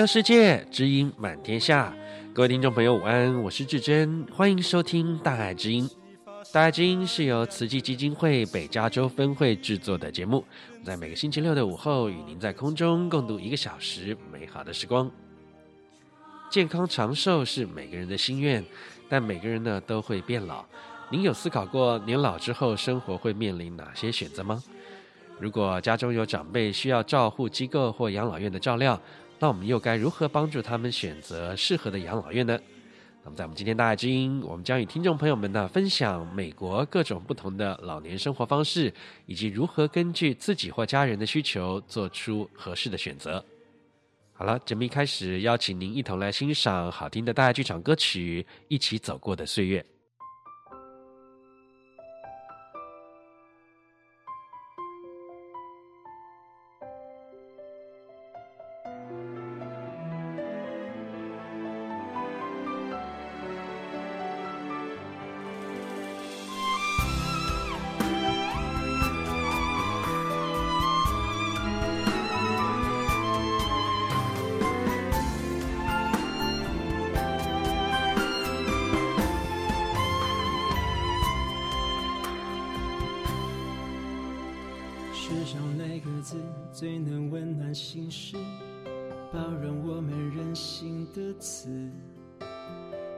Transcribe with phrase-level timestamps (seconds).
[0.00, 1.94] 亮世界，知音满天下。
[2.32, 5.86] 各位听众朋友，午安，我是志珍，欢迎收听《大爱之音》。
[6.54, 10.42] 大爱之音是由慈济基金会北加州分会制作的节目，
[10.82, 15.10] 在每个星期六的午后，与您在空中共度一个小时美好的时光。
[16.50, 18.64] 健康长寿是每个人的心愿，
[19.06, 20.64] 但每个人呢都会变老。
[21.10, 24.64] 您有思考过年老之后生活会面临哪些选择吗？
[25.38, 28.98] 如果家中有长辈需要照护机构或养老院的照料，
[29.42, 32.60] 那我们又该如何帮助他们选择适合的养老院呢？
[33.24, 38.92] 那么，在我们今天大爱之音，我们将与听众朋友们呢分享美国各种不同的老年生活方式，
[39.24, 43.42] 以及如何根据自己或家人的需求做出合适的选择。
[44.34, 49.80] 好了，节目一开始，邀请您一同来欣赏好听的大爱剧场歌曲《一起走过的岁月》。
[86.80, 88.38] 最能温暖心事，
[89.30, 91.68] 包容我们任性的词。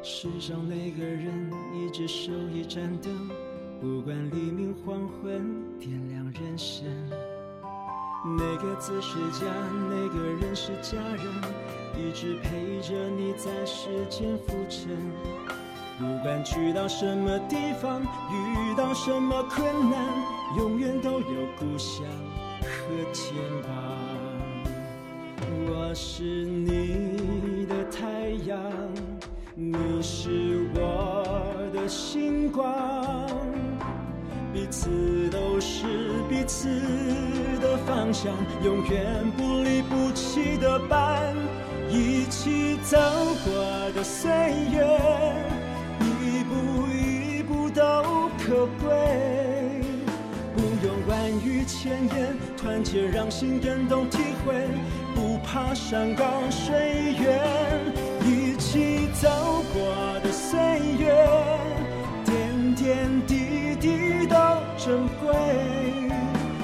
[0.02, 3.30] 世上每个人一直手一盏灯，
[3.80, 6.88] 不管黎明黄昏，点亮人生。
[8.36, 11.24] 哪个字是家，哪个人是家人，
[11.96, 14.90] 一直陪着你在世间浮沉。
[16.00, 20.04] 不管去到什么地方，遇到什么困难，
[20.58, 22.04] 永远都有故乡。
[22.62, 23.70] 和肩膀，
[25.66, 28.58] 我是你的太阳，
[29.54, 31.24] 你是我
[31.72, 33.36] 的星光，
[34.52, 35.84] 彼此都是
[36.28, 36.68] 彼此
[37.60, 38.32] 的方向，
[38.64, 41.34] 永远不离不弃的伴，
[41.90, 42.96] 一起走
[43.44, 43.52] 过
[43.92, 44.30] 的岁
[44.72, 44.86] 月，
[46.00, 49.31] 一步一步都可贵。
[51.82, 54.54] 万语千言，团结让心更懂体会，
[55.15, 57.41] 不怕山高水远，
[58.25, 59.28] 一起走
[59.72, 60.59] 过的岁
[60.98, 61.12] 月，
[62.25, 64.37] 点点滴滴都
[64.78, 65.34] 珍贵。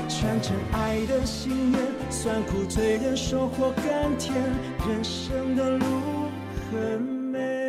[0.09, 4.35] 传承爱的信念，酸苦淬炼，收获甘甜，
[4.89, 5.85] 人生的路
[6.71, 7.19] 很。
[7.31, 7.68] 美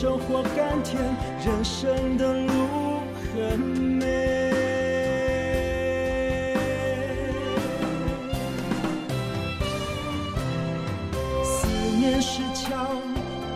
[0.00, 0.98] 收获甘甜，
[1.44, 3.02] 人生的路
[3.34, 4.06] 很美。
[11.44, 11.68] 思
[11.98, 12.86] 念是桥，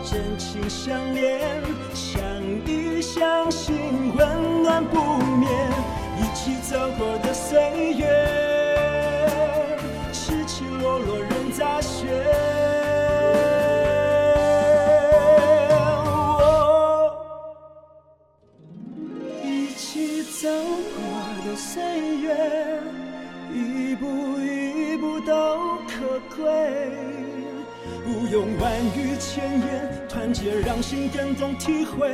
[0.03, 1.63] 真情相连，
[1.95, 2.21] 相
[2.67, 2.84] 依
[26.35, 26.45] 贵。
[28.03, 32.11] 不用万语千言，团结让心更懂体会。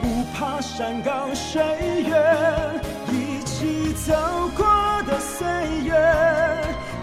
[0.00, 1.62] 不怕山高水
[2.08, 2.80] 远，
[3.10, 4.12] 一起走
[4.56, 4.64] 过
[5.06, 5.46] 的岁
[5.84, 5.92] 月，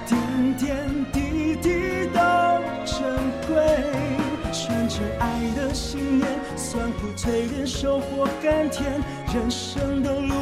[0.07, 2.19] 点点滴滴都
[2.85, 2.97] 珍
[3.47, 3.55] 贵。
[4.51, 9.01] 传承爱的信念，酸苦淬炼，收获甘甜，
[9.33, 10.33] 人生的路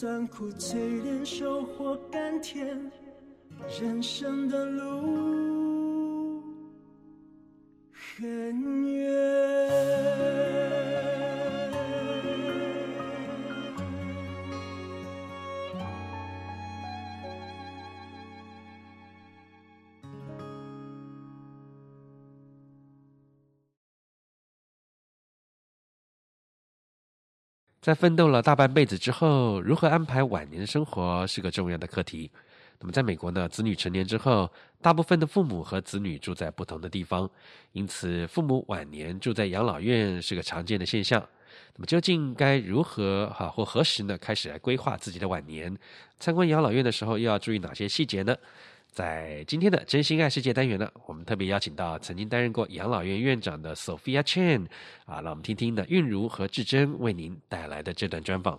[0.00, 2.90] 酸苦淬炼，收获甘甜，
[3.78, 6.42] 人生的路
[7.92, 10.09] 很远。
[27.80, 32.30] 在奋斗了大半辈子之后，如何安排晚年生活是个重要的课题。
[32.78, 34.50] 那么，在美国呢，子女成年之后，
[34.82, 37.28] 大部分的父母和子女住在不同的地方，
[37.72, 41.26] 因此父母晚年住在养老院是个常见的现象。
[41.74, 45.74] 那么，究竟该如何哈或何时呢开始来规划自己的晚年？
[46.18, 48.36] 参观养老院的时候又要注意哪些细节呢？
[48.92, 54.66] 在今天的真心爱世界单元呢，我们特别邀请到曾经担任过养老院院长的 Sophia Chen
[55.06, 58.58] 啊，让我们听听呢韵如和至真为您带来的这段专访。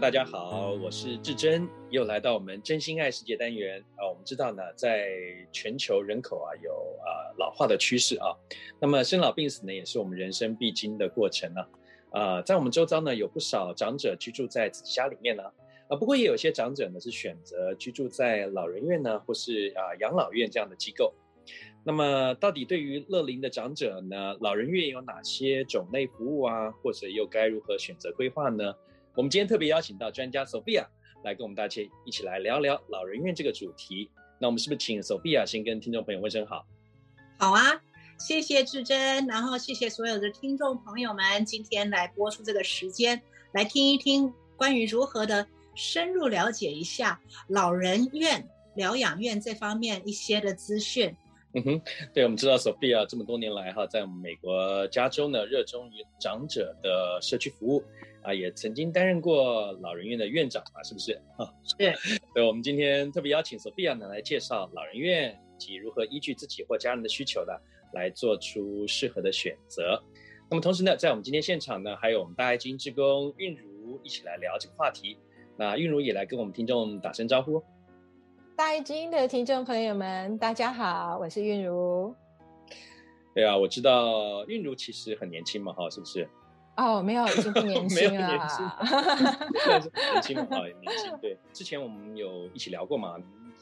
[0.00, 4.08] 大家好，我是志珍，又来到我们真心爱世界单元啊。
[4.08, 5.08] 我们知道呢，在
[5.52, 8.34] 全球人口啊有啊老化的趋势啊，
[8.80, 11.64] 那么生老病死呢，也是我们人生必经的过程呢。
[12.10, 15.44] 啊，在我们周遭呢，有不少长者居住在自己家里面呢。
[15.88, 21.14] 啊，不过也有些长者呢是选择居住在老人院呢，或是啊养老院这样的机构。
[21.84, 28.74] 那么，到底对于乐龄的长者呢，老人院有哪些种类服务啊，或者又该如何选择规划呢？
[29.16, 30.84] 我们今天特别邀请到专家 Sophia
[31.22, 34.10] 来跟我们大家一起来聊聊老人院这个主题。
[34.40, 36.66] 那我们是不是请 Sophia 先跟听众朋友问声好？
[37.38, 37.80] 好啊，
[38.18, 48.44] 谢谢志真，然后谢谢所有的听众朋友们今天来播出这个时间，来听一听关于如何的深入了解一下老人院、
[48.74, 51.14] 疗养院这方面一些的资讯。
[51.52, 57.84] 嗯哼，对，我们知道 Sophia 这么多年来哈，在我们美国加州呢，热衷于长者的社区服务。
[58.24, 61.12] 啊，也曾经担任过老人院的院长啊，是不是？
[61.36, 61.92] 啊，是。
[62.32, 67.52] 所以，我们今天特别邀请 Sophia 呢来介绍老人院及如何依据自己或家人的需求呢，
[67.92, 70.02] 来做出适合的选择。
[70.50, 75.18] 那么，同时呢，在我们今天现场呢，还有我们大爱基金志工韵如一起来聊这个话题。
[75.56, 77.62] 那韵如也来跟我们听众打声招呼。
[78.56, 82.14] 大爱基金的听众朋友们，大家好，我是韵如。
[83.34, 86.26] 对啊，我知道韵如其实很年轻嘛，哈，是不是？
[86.76, 88.10] 哦，没有，已经不年 轻了。
[88.10, 88.64] 没有年轻，
[90.12, 90.46] 年轻，啊，
[90.80, 91.18] 年轻。
[91.20, 93.16] 对，之前我们有一起聊过嘛，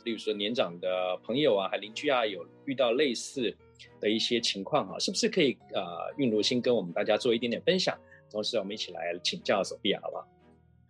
[0.04, 3.54] 例如说年长的朋友啊，还邻居啊，有遇到类似
[4.00, 7.97] 的一些情况哈，是不是可以呃，韵如心跟我们大家做一点点分享，
[8.31, 10.26] 同时我们一起来请教 Sophia 好不好？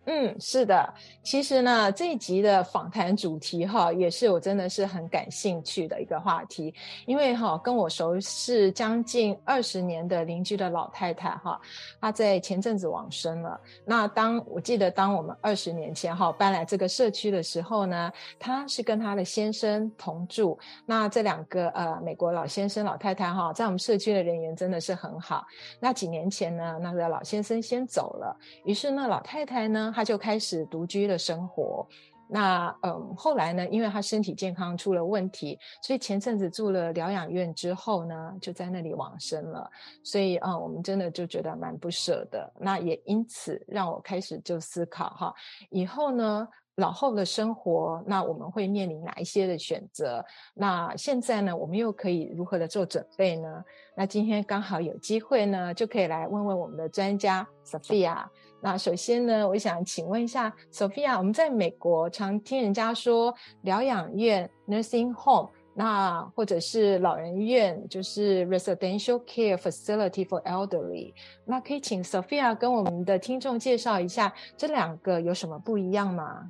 [0.05, 0.93] 嗯，是的，
[1.23, 6.75] 其实呢，这一集的访谈主题哈，也是我真的是很感兴趣的一个话题，
[7.07, 11.61] 因为哈，跟我熟识将近二十年的邻居的老太太哈，
[12.01, 13.61] 她在前阵子往生了。
[13.85, 20.59] 那当我记得当我们二十年前哈搬来这个社区的时候呢，她是跟她的先生同住。
[20.85, 25.47] 那这两个呃美国老先生老太太哈，在我们社区的人缘真的是很好。
[25.79, 29.92] 那几年前呢，那个老先生先走了，于是那老太太呢。
[29.93, 31.87] 他就开始独居的生活。
[32.35, 39.71] 那嗯，后来呢，因为他身体健康出了问题，所以前阵子住了疗养院之后呢，就在那里往生了。
[40.03, 42.51] 所以啊、我们真的就觉得蛮不舍的。
[42.59, 45.35] 那也因此让我开始就思考哈，
[45.69, 50.25] 以后呢，老后的生活，那我们会面临哪一些的选择？
[50.55, 53.63] 那现在呢，我们又可以如何的做准备呢？
[53.95, 58.25] 那今天刚好有机会呢，就可以来问问我们的专家 Sophia。
[58.63, 71.13] 那首先呢，我想请问一下，Sophia，我们在美国常听人家说疗养院 （nursing home），那或者是老人院，就是 residential care facility for elderly。
[71.45, 76.49] 那可以请 Sophia 跟我们的听众介绍一下这两个有什么不一样吗？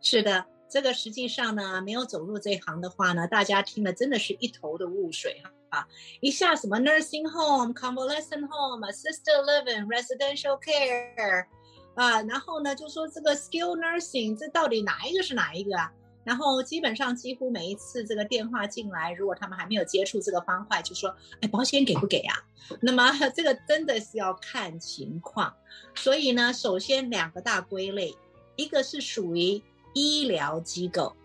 [0.00, 0.44] 是的。
[0.68, 5.88] 这个实际上呢，没有走入这行的话呢，大家听了真的是一头的雾水啊！
[6.20, 11.46] 一下什么 nursing home、convalescent home、assisted living、residential care
[11.94, 15.90] 啊，然后呢就说这个 skill nursing，这到底哪一个是哪一个啊？
[16.22, 22.36] 然后基本上几乎每一次这个电话进来，如果他们还没有接触这个方块，就说哎，保险给不给啊？
[22.80, 25.52] 那么这个真的是要看情况。
[25.94, 28.14] 所以呢，首先两个大归类，
[28.56, 29.62] 一个是属于。
[29.92, 31.16] 医疗机构，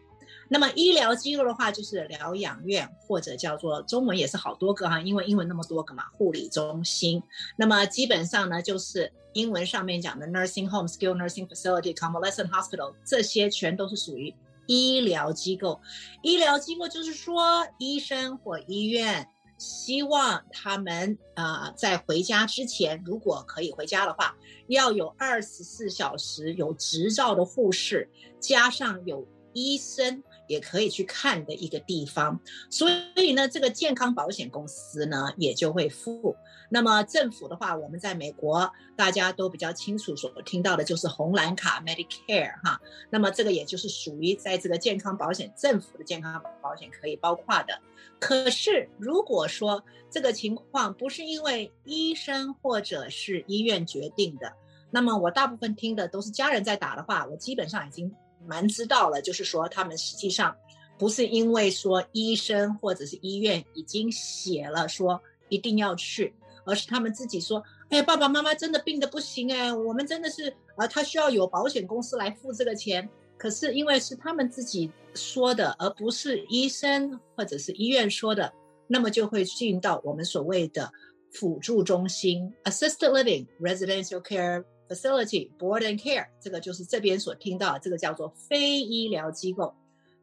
[0.48, 7.22] 那么医疗机构的话，就是疗养院或者叫做中文也是好多个哈，因为英文那么多个嘛，护理中心。
[7.58, 14.34] 那么基本上呢，就是英文上面讲的 nursing home、skill nursing facility、convalescent hospital，这些全都是属于
[14.68, 15.82] 医疗机构。
[16.22, 24.36] 医疗机构就是说，医生或医院希望他们啊、在回家之前，如果可以回家的话，
[24.68, 28.10] 要有二十四小时有执照的护士，
[28.40, 32.40] 加上有医生也可以去看的一个地方。
[32.70, 36.36] 所以呢，这个健康保险公司呢也就会付。
[36.70, 42.82] 那么政府的话，我们在美国大家都比较清楚，所听到的就是红蓝卡 Medicare 哈。
[43.10, 47.80] 那么这个也就是属于在这个健康保险，政府的健康保险可以包括的。
[48.20, 54.54] 可是如果说这个情况不是因为医生或者是医院决定的，
[54.90, 58.12] 那么我大部分听的都是家人在打的话，我基本上已经
[58.48, 60.56] 蛮知道了，就是说他们实际上
[60.98, 66.34] 不是因为说医生或者是医院已经写了说一定要去，
[66.66, 73.08] 而是他们自己说，哎呀，爸爸妈妈真的病得不行哎，我们真的是啊，他需要有保险公司来付这个钱。
[73.38, 78.52] 可是因为是他们自己说的，而不是医生或者是医院说的，
[78.88, 80.90] 那么就会进到我们所谓的
[81.34, 86.28] 辅助中心 （assisted living, residential care facility, board and care）。
[86.42, 89.74] 这个就是这边所听到的，这个叫做非医疗机构。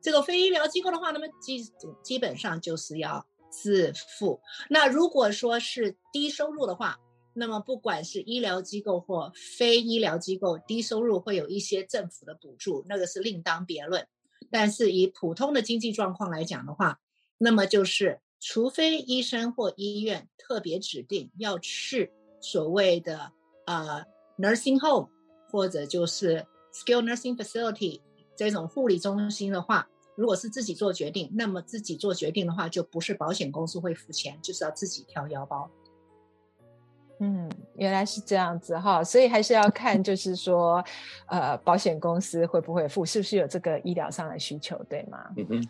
[0.01, 1.65] 这个非医疗机构的话，那么基
[2.03, 4.41] 基本上就是要自付。
[4.69, 6.99] 那如果说是低收入的话，
[7.35, 14.07] 那么，不管是医疗机构或非医疗机构，低收入会有一些政府的补助，那个是另当别论。
[14.51, 17.01] 但是以普通的经济状况来讲的话，
[17.39, 23.33] 那么就是除非医生或医院特别指定要去所谓的
[23.65, 24.05] 呃
[24.43, 25.09] nursing home
[25.51, 28.01] 或者就是 skilled nursing facility
[28.35, 35.71] 这种护理中心的话，如果是自己做决定，那么自己做决定的话，就不是保险公司会付钱，就是要自己挑腰包。
[37.21, 40.85] 嗯，原来是这样子哈，所以还是要看，就是说，
[41.27, 45.31] 呃，保险公司会不会付，是不是有这个医疗上的需求，对吗？
[45.37, 45.69] 嗯哼，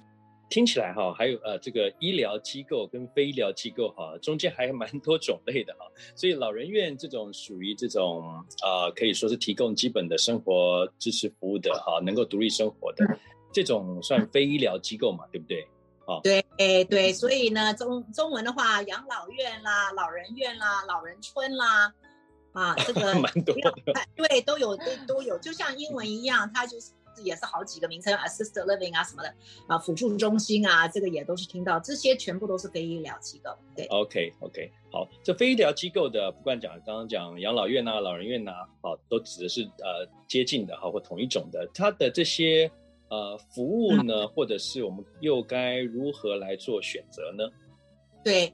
[0.53, 8.23] 听起来哈，还有呃，这个医疗机构跟非医疗机构哈，中间还蛮多种类的哈， 所以老人院这种属于这种
[8.63, 13.03] 呃，可以说是提供基本的生活支持服务的哈，能够独立生活的
[13.51, 15.67] 这种算非医疗机构嘛，对不对？
[16.05, 21.95] 啊，对，哎，对，所以呢，中中文的话，养老院啦、老人院啦、老人村啦，
[22.53, 26.91] 啊，这个 蛮多的，对，都有，都都有，就像英文一样，它就是
[27.23, 29.35] 也是好几个名称，assisted living 啊什么的，
[29.67, 33.51] 啊，辅助中心啊，这个也都是听到，这些全部都是非医疗机构。
[33.75, 42.71] 对，OK OK，好，这非医疗机构的，不管讲刚刚讲养老院呐、啊、老人院呐、啊，好，都指的是呃接近的哈或同一种的，它的这些。
[43.13, 47.45] 呃，服务呢，或者是我们又该如何来做选择呢？
[48.25, 48.51] 对，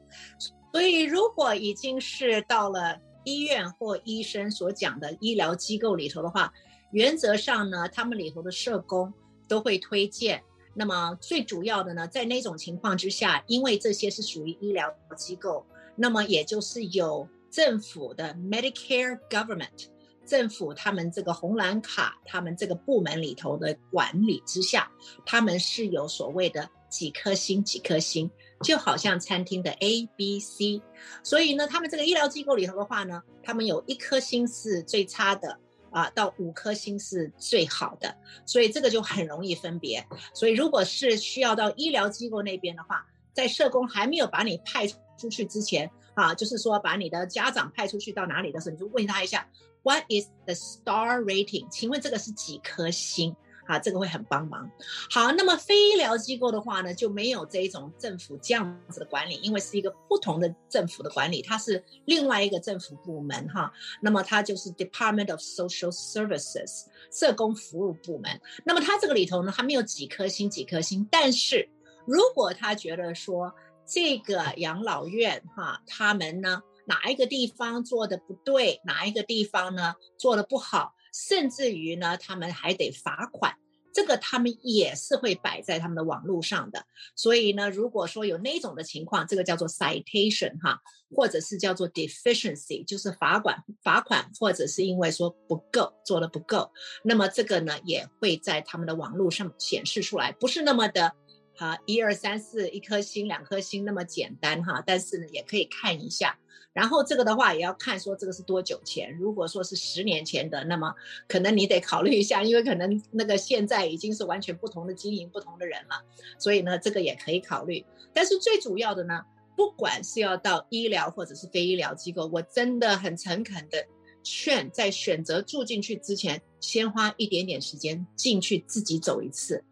[0.72, 6.52] 所以如果已经是到了医院或医生所讲的医疗机构里头的话，
[6.92, 9.12] 原则上呢，他们里头的社工
[9.46, 10.42] 都会推荐。
[10.74, 15.66] 那么最主要的呢，在那种情况之下，因为这些是属于医疗机构，
[15.96, 19.88] 那么也就是有政府的 Medicare Government，
[20.24, 24.88] 政府他们这个红蓝卡，他们这个部门里头的管理之下，
[25.26, 28.30] 他们是有所谓的几颗星几颗星，
[28.62, 30.80] 就好像餐厅的 A、B、C。
[31.24, 35.58] 所以呢，他们这个医疗机构里头的话呢，他们有一颗星是最差的。
[35.90, 38.16] 啊，到五颗星是最好的，
[38.46, 40.06] 所以这个就很容易分别。
[40.34, 49.48] 所以如果是需要到医疗机构那边的话，在社工还没有把你派出去之前，啊，就是说把你的家长派出去到哪里的时候，你就问他一下
[49.82, 51.68] ，What is the star rating？
[51.70, 53.34] 请问这个是几颗星？
[53.68, 54.68] 啊，这个会很帮忙。
[55.10, 63.70] 好，那么非医疗机构的话呢，就没有这一种政府这样子的管理，因为是一个不同的政府的管理，它是另外一个政府部门哈。
[64.00, 68.40] 那么它就是 Department of Social Services 社工服务部门。
[68.64, 71.68] 那么它这个里头呢，它没有几颗星几颗星，但是
[72.06, 73.54] 如果他觉得说
[73.86, 80.94] 这个养老院哈，他们呢哪一个地方做的不对，哪一个地方呢做的不好。
[81.26, 83.56] 甚至于呢，他们还得罚款，
[83.92, 86.86] 这个他们也是会摆在他们的网络上的。
[87.16, 96.70] 所以呢，如果说有那种的情况，这个叫做 citation 哈，或者是叫做 deficiency，就是罚款罚款，或者是因为说不够做的不够，
[97.02, 101.12] 那么这个呢也会在他们的网络上显示出来，不是那么的
[101.58, 106.38] 哈一二三四一颗星两颗星那么简单哈，但是呢也可以看一下。
[106.72, 110.94] 然后这个的话也要看说这个是多久前，如果说是十年前的，那么
[111.26, 116.00] 可能你得考虑一下，因为可能那个现在已经是完全不同的经营、不同的人了，
[116.38, 117.84] 所以呢这个也可以考虑。
[118.12, 119.22] 但是最主要的呢，
[119.56, 123.84] 不管是要到医疗或者是非医疗机构，我真的很诚恳的
[124.22, 129.64] 劝，在选择住进去之前，先花一点点时间进去自己走一次，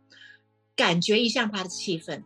[0.77, 2.23] 感觉一下它的气氛，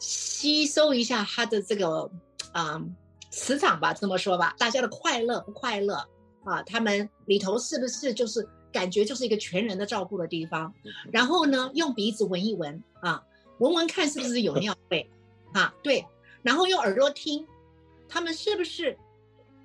[0.00, 2.10] 吸收一下它的这个
[2.54, 2.96] 嗯。
[3.36, 5.96] 磁场吧，这么说吧，大家的快乐不快乐
[6.44, 6.62] 啊？
[6.62, 10.72] 他们里头是不是就是感觉就是一个全人的照顾的地方？
[11.10, 13.20] 然后呢，用鼻子闻一闻啊，
[13.58, 15.10] 闻闻看是不是有尿味
[15.52, 15.74] 啊？
[15.82, 16.06] 对，
[16.44, 17.44] 然后用耳朵听，
[18.08, 18.96] 他们是不是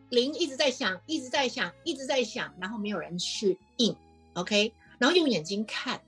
[0.09, 3.95] 铃一直在响，一直在响，一直在响，然后没有人去应
[4.33, 4.73] ，OK？
[4.97, 6.01] 然后用眼睛看，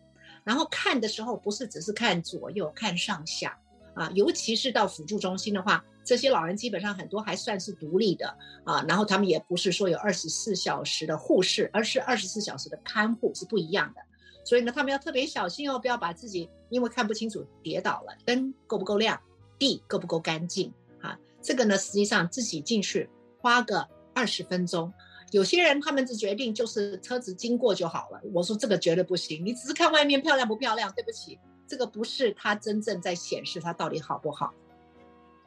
[0.44, 3.58] 然后看的时候不是只是看左右，看上下
[3.94, 5.84] 啊，尤其是到辅助中心的话。
[6.04, 14.02] 这些老人基本上很多还算是独立的啊，然后他们也不是说有二十四小时的护士，而是二十四小时的看护是不一样的，
[14.44, 18.18] 所以呢，他们要特别小心哦，不要把自己因为看不清楚跌倒了。
[18.26, 19.22] 灯够不够亮，
[19.60, 21.16] 地够不够干净啊？
[21.40, 23.08] 这个呢，实际上自己进去
[23.40, 24.92] 花个二十分钟，
[25.32, 28.22] 有些人他们只决定就是车子经过就好了。
[28.34, 34.54] 我说这个绝对不行，你只是看外面漂亮不漂亮，对不起，这个不是他真正在显示他到底好不好。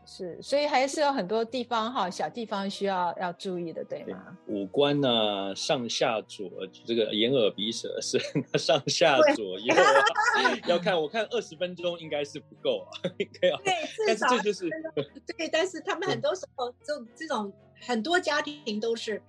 [0.06, 4.36] 是，所以还是有很多地方哈，小地方需要要注意的，对吗？
[4.46, 6.50] 对五官呢、啊，上下左，
[6.84, 8.18] 这个眼耳鼻舌是
[8.58, 10.94] 上下左右、啊， 要看。
[11.00, 13.56] 我看二十分钟应该是不够啊， 应该要。
[13.62, 13.72] 对，
[14.06, 14.68] 至少这就是
[15.38, 17.50] 对，但是他们很多时候这种这种
[17.86, 19.22] 很多家庭都是，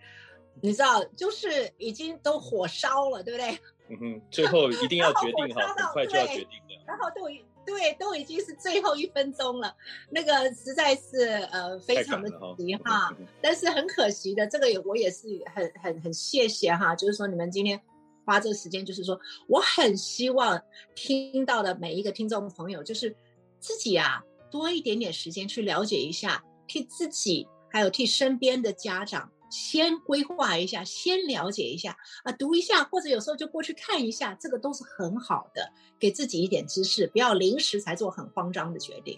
[0.61, 3.59] 你知道，就是已经都火烧了，对不对？
[3.89, 6.83] 嗯哼，最后一定要决定哈， 很快就要决定的。
[6.87, 7.29] 然后都。
[7.65, 9.75] 对，都已经是最后一分钟了，
[10.11, 17.81] 那个实在是呃非常的急哈，但是很可惜的，这个也我也是很很很谢谢哈，就是说你们今天
[18.23, 20.61] 花这个时间，就是说我很希望
[20.93, 23.15] 听到的每一个听众朋友，就是
[23.59, 29.31] 自己啊多一点点时间去了解一下，替自己还有替身边的家长。
[29.55, 39.17] 先规划一下，先了解一下啊，读一下，或者有时候就过去看一下，这个都是很好的，给自己一点知识，不要临时才做很慌张的决定。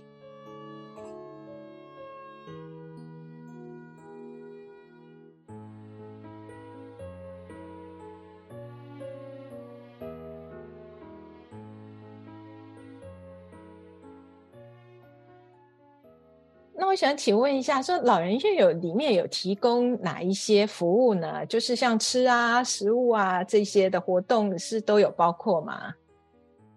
[16.98, 21.46] 想请问一下，说老人院有里面有提供哪一些服务呢？
[21.46, 25.94] 就是像吃啊、食物啊这些的活动是都有包括吗？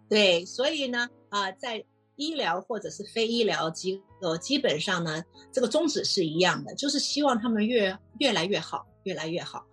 [0.08, 1.82] 对，所以呢，啊、在
[2.16, 9.64] 医疗或者是非医疗机构，基本上呢，这个宗旨是一样的，就是希望他们越越来越好，越来越好。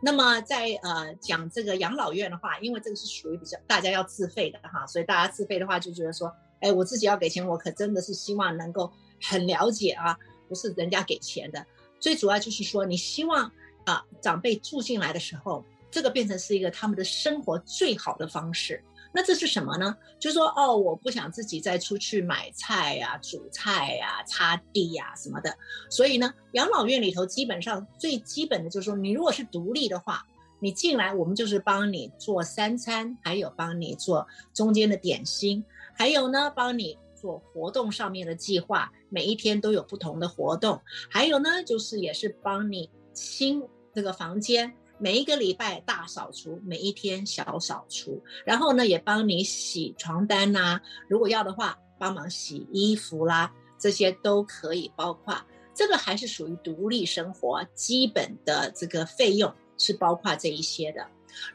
[0.00, 8.92] 那么在呃讲这个养老院的话，因为这个是属于比较大家要自费的哈，所以大家自费的话就觉得说，哎，我自己要给钱，我可真的是希望能够。
[9.22, 10.16] 很了解啊，
[10.48, 11.64] 不是人家给钱的，
[11.98, 13.50] 最主要就是说，你希望
[13.84, 18.82] 啊长辈住进来的时候，这个变成是一个他们的生活最好的方式。
[19.12, 19.96] 那这是什么呢？
[20.18, 25.56] 就说，哦，我不想自己再出去买菜呀、啊、煮菜呀、啊、擦地呀、啊、什么的。
[25.88, 30.26] 所以呢，养老院里头基本上最基本的就是说，你如果是独立的话，
[30.60, 40.80] 你进来我们就是帮你做三餐，还有帮你做中间的点心，还有呢，帮你做活动上面的计划，每一天都有不同的活动。
[41.10, 43.60] 还有呢，就是也是帮你清
[43.92, 44.72] 这个房间。
[44.96, 55.36] 每一个礼拜大扫除，每一天小扫除，然后呢，也帮你洗床单呐、如果要的话，帮忙洗衣服啦，这些都可以包括。
[55.74, 61.04] 这个还是属于独立生活基本的这个费用是包括这一些的。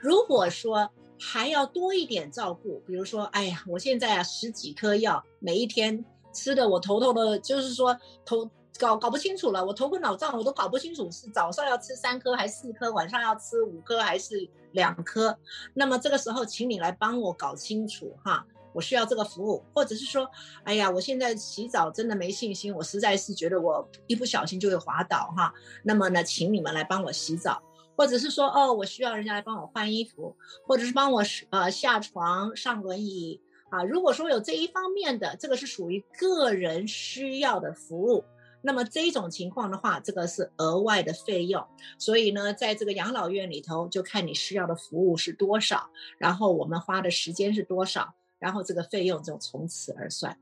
[0.02, 6.04] 如果说还要多一点照顾，比如说，哎呀，我现在啊十几颗药，每一天
[6.34, 8.50] 吃的我头痛的，就是说头。
[8.80, 15.38] 搞搞不清楚了，我头昏脑胀，我都搞不清楚是早上要吃三颗还是四颗，晚上要吃五颗还是两颗。
[15.76, 20.28] 那么这个时候，请你来帮我搞清楚哈，我需要这个服务，或者是说，
[20.64, 25.54] 哎呀，我现在洗澡真的没信心，我实在是觉得我一不小心就会滑倒哈。
[25.84, 27.62] 那么呢，请你们来帮我洗澡，
[28.02, 30.36] 或者是说，哦，我需要人家来帮我换衣服，
[30.66, 33.84] 或者是帮我呃下床上轮椅啊。
[33.84, 38.26] 如果说有这一方面的，这个是属于个人需要的服务。
[38.64, 41.64] 那么这种情况的话，这个是额外的费用，
[42.00, 45.88] 所以呢，在这个养老院里头，就看你需要的服务是多少，
[46.18, 50.36] 然后我们花的时间是多少，然后这个费用就从此而算。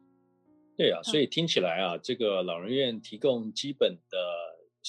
[0.78, 4.18] 对啊，所以听起来啊，这个老人院提供基本的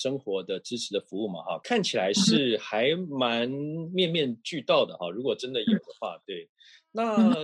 [0.00, 3.48] 生活的支持的服务嘛，哈，看起来是还蛮
[3.92, 5.10] 面面俱到的哈。
[5.10, 6.48] 如果真的有的话，对，
[6.92, 7.34] 那。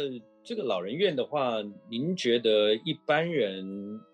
[0.49, 1.57] 这个老人院的话，
[1.91, 3.67] 您觉得一般人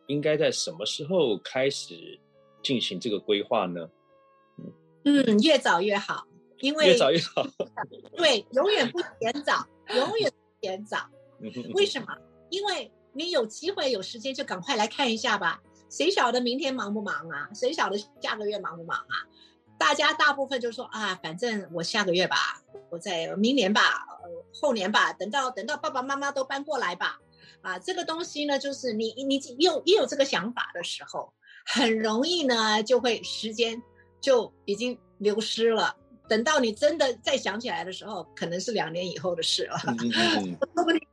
[0.06, 2.18] 应该在什么时候开始
[2.62, 3.86] 进行这个规划呢？
[5.04, 6.26] 嗯，越早越好，
[6.62, 7.46] 因为越早越好。
[8.16, 9.62] 对，永远不嫌早，
[9.94, 11.06] 永远不嫌早。
[11.74, 12.06] 为什么？
[12.48, 15.60] 因为你有机会有时间就赶快来看一下吧。
[15.92, 17.50] 谁晓得明天忙不忙啊？
[17.54, 19.14] 谁晓得下个月忙不忙啊？
[19.78, 27.20] 大家大部分就说啊，反正我下个月吧，我在明年吧，呃，后年吧，等到等到爸爸妈妈都搬过来吧，
[27.60, 31.30] 啊，这个东西呢，就是你你有你有这个想法的时候，
[31.66, 33.82] 很容易呢就会时间
[34.18, 35.94] 就已经流失了。
[36.26, 39.76] 等到你真的再想起来的时候，可能是两年以后的事了。
[40.74, 41.06] 说不定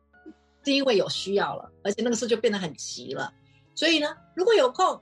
[0.64, 3.34] 是因为有需要了，而且那个时候就变得很急了。
[3.80, 5.00] 所以呢，如果有空，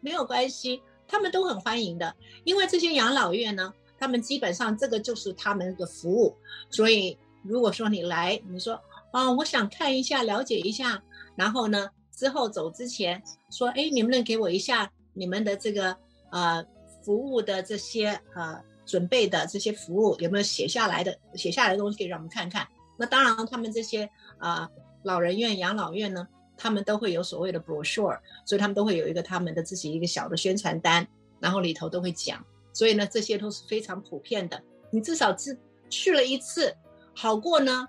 [0.00, 0.80] 没有关系。
[1.08, 2.14] 他们都很欢迎的，
[2.44, 6.36] 因为这些养老院呢，他们基本上这个就是他们的服务。
[6.70, 11.02] 所以如果说你来，你说啊、我想看一下，了解一下，
[11.34, 15.96] 然后呢，之后走之前说，哎，你们能给我一下你们的这个
[16.30, 16.64] 呃
[17.02, 22.68] 服务的这些呃准备的这些服务有没有写下来的写下来的东西，可以让我们看看。
[22.96, 24.70] 那当然，他们这些啊、
[25.02, 26.28] 老人院、养老院呢。
[26.62, 31.06] 他们都会有所谓的 brochure，所以他们都会有一个他们的自己一个小的宣传单，
[31.40, 32.44] 然后里头都会讲，
[32.74, 34.62] 所以呢，这些都是非常普遍的。
[34.90, 36.76] 你至少是去了一次，
[37.14, 37.88] 好过呢，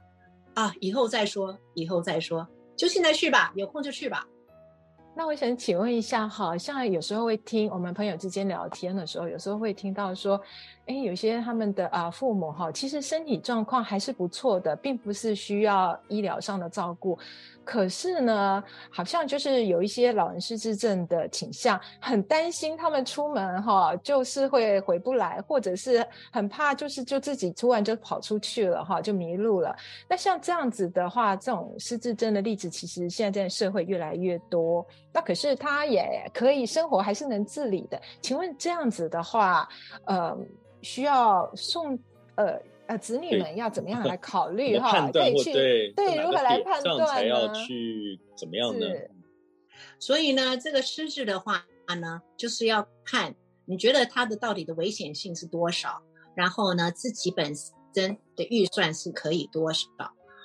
[0.53, 4.25] 啊，以后再说，以后再说，就现在去吧，有空就去吧。
[5.13, 10.41] 那我想请问一下，好像有时候会听我们朋友之间聊天的时候，有时候会听到说，
[10.91, 17.17] 哎，有些他们的啊父母哈，其实身体状况还是不错的，并不是需要医疗上的照顾。
[17.63, 29.73] 可是呢，好像就是有一些老人失智症的倾向，很担心他们出门哈，就是会回不来，或者是很怕就是就自己突然就跑出去了哈，就迷路了。
[30.09, 34.85] 那像这样子的话，这种失智症的例子，其实现在在社会越来越多。
[35.13, 38.01] 那可是他也可以生活，还是能自理的。
[38.21, 39.67] 请问这样子的话，
[40.05, 40.37] 呃，
[40.81, 41.97] 需要送
[42.35, 42.61] 呃。
[42.87, 45.09] 呃，子女们要怎么样来考 虑哈？
[45.13, 47.07] 可以去对，对如何来判断？
[47.07, 48.85] 才要去怎么样呢？
[49.97, 51.65] 所以呢，这个失智的话
[52.01, 56.01] 呢，就是要看你觉得他的到底的危险性是多少，
[56.35, 57.55] 然后呢，自己本
[57.95, 59.87] 身的预算是可以多少。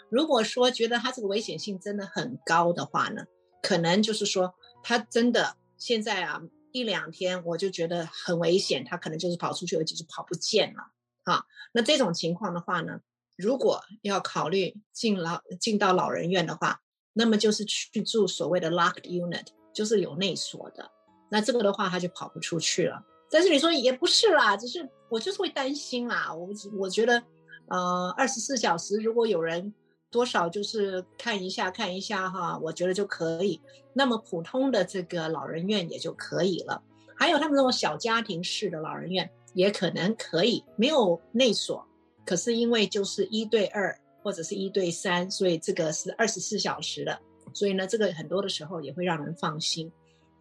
[0.09, 3.24] 如果说觉得他这个危险性真的很高的话呢，
[3.66, 10.83] 可能就是说他真的现在啊一两天我就觉得很危险，他可能就是跑出去而且就跑不见了。
[11.24, 13.00] 啊，那这种情况的话呢，
[13.37, 16.81] 如果要考虑进老进到老人院的话，
[17.12, 20.88] 那么就是去住所谓的 locked unit，就是有内锁的。
[21.29, 23.02] 那这个的话，他就跑不出去了。
[23.29, 26.33] 但是你说也不是啦，只是我就是会担心啦。
[26.33, 26.48] 我
[26.79, 27.20] 我觉得，
[27.66, 29.74] 呃，二十四小时如果有人
[30.10, 33.60] 多少就是看一下看一下哈，我觉得就可以。
[33.92, 36.82] 那么普通的这个老人院也就可以了。
[37.14, 39.30] 还有他们那种小家庭式的老人院。
[39.54, 41.82] 也可能可以没有内锁，
[42.26, 47.18] 可是因为就是一对二或者是一对三，所以这个是二十四小时的，
[47.54, 49.90] 所以呢，这个很多的时候也会让人放心。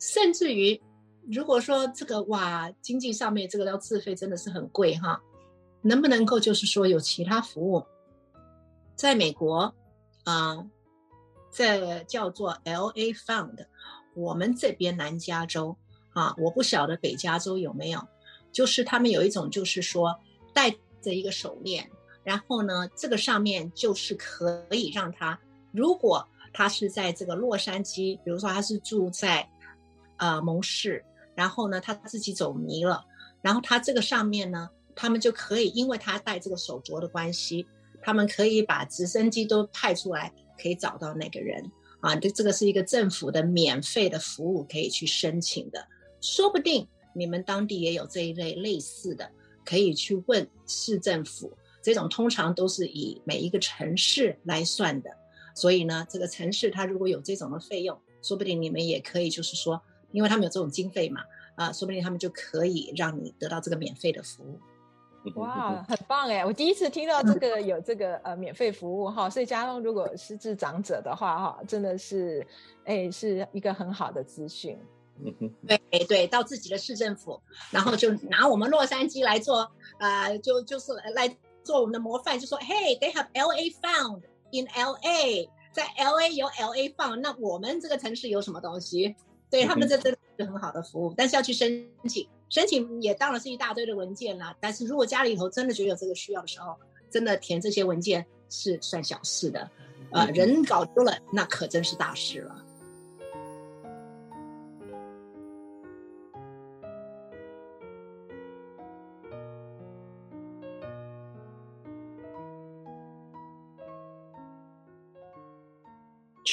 [0.01, 0.77] 甚至于，
[1.31, 5.17] 如果说这个哇，经济上面这个要自费真的是很贵哈，
[5.81, 7.81] 能不能够就是说有其他服务？
[8.95, 9.73] 在美国
[10.23, 10.65] 啊，
[11.51, 13.65] 这叫做 LA Found，
[14.15, 15.77] 我们这边南加州
[16.13, 18.07] 啊，我不晓得北加州有没有，
[18.51, 20.19] 就是他们有一种就是说
[20.53, 20.75] 带。
[21.01, 21.87] 着一个手链，
[22.23, 25.39] 然后呢，这个上面就是可以让他，
[25.71, 29.47] 如果他是在这个洛杉矶，比如说他是住在
[30.17, 31.05] 呃蒙市，
[31.35, 33.05] 然后呢他自己走迷了，
[33.43, 37.67] 然后他这个上面呢，他们就可以，因为他戴这个手镯的关系，
[38.05, 42.15] 他们可以把直升机都派出来，可以找到那个人啊。
[42.15, 45.85] 这这个是一个政府的免费的服务，可以去申请的，
[46.21, 49.29] 说不定你们当地也有这一类类似的。
[49.65, 55.09] 可以去问市政府，这种通常都是以每一个城市来算的，
[55.55, 61.23] 所以呢，这个城市它如果有这种的费用，说不定你们也可以，就是说，因为他们有这种经费嘛，
[61.55, 64.59] 啊，说不定他们就可以让你得到这个免费的服务。
[65.33, 66.45] 哇，很棒哎！
[66.45, 72.45] 我第一次听到这个有这个呃免费服务哈，所以家中如果失智长者的话哈，真的是
[72.85, 74.77] 哎是一个很好的资讯。
[75.65, 81.33] 对对，到自己的市政府，然后就拿我们洛杉矶来做，呃，就就是来
[81.63, 89.15] 做我们的模范，就说，Hey，they have LA found in LA，在 LA 有 LA found，那我们这个城市有什么东西？
[89.49, 94.55] 对他们这真的是很好的服务，但是要去申请，申请也当然是一大堆的文件啦。
[94.59, 96.75] 但是如果家里头真的觉得有这个需要的时候，
[97.09, 99.69] 真的填这些文件是算小事的，
[100.11, 102.64] 呃，人搞丢了，那可真是大事了。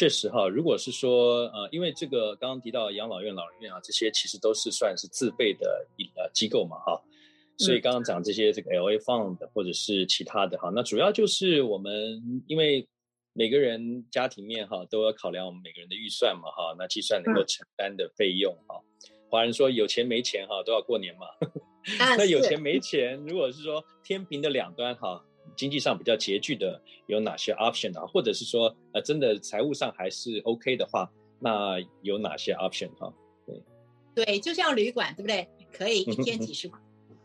[0.02, 7.00] 确实哈，如果是说呃，因为这个刚刚提到养老院、老人院啊，这些其实都是算是自费的一呃机构嘛哈，
[7.56, 12.84] 所以刚刚讲这些这个 LA Fund 或者是其他的哈，那主要就是我们因为
[13.32, 18.80] 每个人家庭面哈都要考量我们每个人的预算嘛哈，那计算能够承担的费用哈，
[19.30, 21.28] 华人说有钱没钱哈都要过年嘛，
[22.18, 25.24] 那有钱没钱，如果是说天平的两端哈。
[25.54, 28.06] 经济上比较拮据的有哪些 option 啊？
[28.06, 33.12] 或者是说，呃，真的财务上还是 OK 的话，那有哪些 option 哈？
[33.46, 35.48] 对，对，就像旅馆，对不对？
[35.70, 36.80] 可以一天几十块，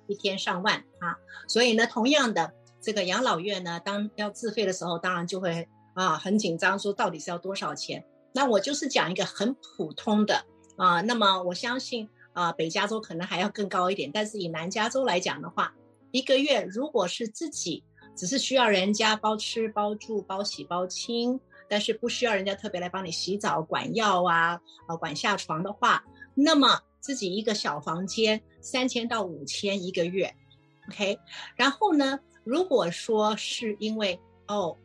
[0.08, 1.16] 一天上万啊。
[1.48, 8.06] 所以呢，同样的这个养老院呢，当要自费的时候，当然就会啊很紧张，说到底是要多少钱？
[8.34, 11.02] 那我就是讲一个很普通的啊。
[11.02, 15.74] 那么我相信啊，北加州可能还要更高一点，但是以南加州来讲的话，
[16.12, 17.84] 一个月如果是自己。
[18.18, 26.04] 只是需要人家包吃包住包洗包清，但是不需要人家特别来帮你洗澡、管药啊、啊管下床的话，
[26.34, 30.34] 那么自己一个小房间三千到五千一个月
[30.90, 31.18] ，OK。
[31.56, 34.76] 然后呢，如果说是因为哦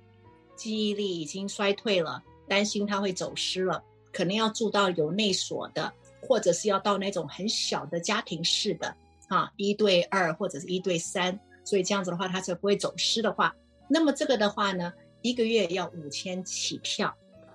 [0.55, 5.91] 记忆力已经衰退了，担心他会走失了，可能要住到有内锁的，
[6.21, 8.95] 或者是要到那种很小的家庭式的
[9.29, 11.41] 啊，一对二或者是一对三。
[11.65, 13.55] 所以这样子的话，他才不会走失的话，
[13.89, 17.15] 那么这个的话呢，一个月要五千起跳。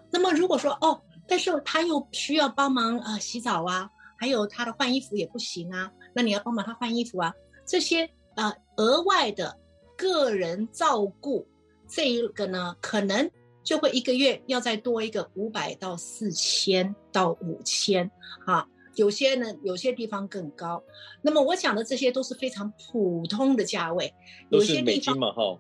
[0.10, 7.34] 那么如果说哦，但是他又需要帮忙啊、洗澡啊，还有他的换衣服也不行啊，那你要帮忙他换衣服啊，
[7.66, 9.58] 这些呃额外的
[9.98, 11.46] 个人照顾
[11.88, 13.30] 这一个呢，可能
[13.64, 18.10] 就会一个月要再多一个五百到四千到五千
[18.46, 18.66] 啊。
[18.98, 20.84] 有些呢，有些地方更高。
[21.22, 24.14] 那么我讲的这些都是非常普通的价位，
[24.50, 25.60] 有些地方嘛，哈。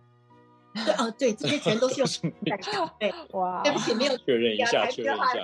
[0.86, 2.08] 对哦，对，这些全都是用
[2.41, 2.73] 美金。
[3.00, 5.43] 对， 哇，对不起，没有确认一下，确认一下。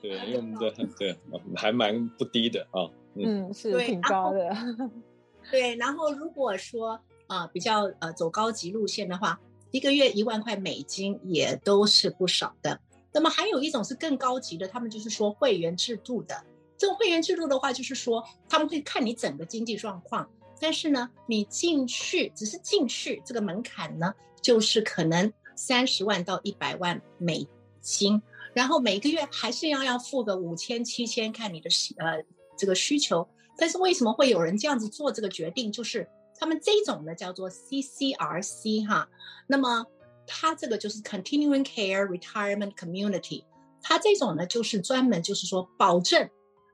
[0.00, 1.16] 对，因为我们的对
[1.54, 2.90] 还蛮不低的啊。
[3.14, 4.50] 嗯，是挺高的。
[5.50, 9.38] 对，然后如果说啊比较呃走高级路线的话，
[9.70, 12.80] 一个月一万块美金也都是不少的。
[13.12, 16.34] 那么还有一种是更高级的，他们就是说会员制度的。
[16.78, 20.28] 这种会员制度的话，就是说他们会看你整个经济状况，
[20.60, 24.12] 但是呢，你进去只是进去，这个门槛呢，
[24.42, 27.46] 就是可能三十万到一百万美
[27.80, 28.20] 金，
[28.52, 32.22] 然后每个月还是要要付个五千七千，看你的呃
[32.58, 33.26] 这个需求。
[33.58, 35.72] 但是为什么会有人这样子做这个决定？
[35.72, 36.06] 就是
[36.38, 39.08] 他们这种呢叫做 CCRC 哈，
[39.46, 39.86] 那么
[40.26, 43.44] 它这个就是 Continuing Care Retirement Community，
[43.80, 46.28] 它这种呢就是专门就是说保证。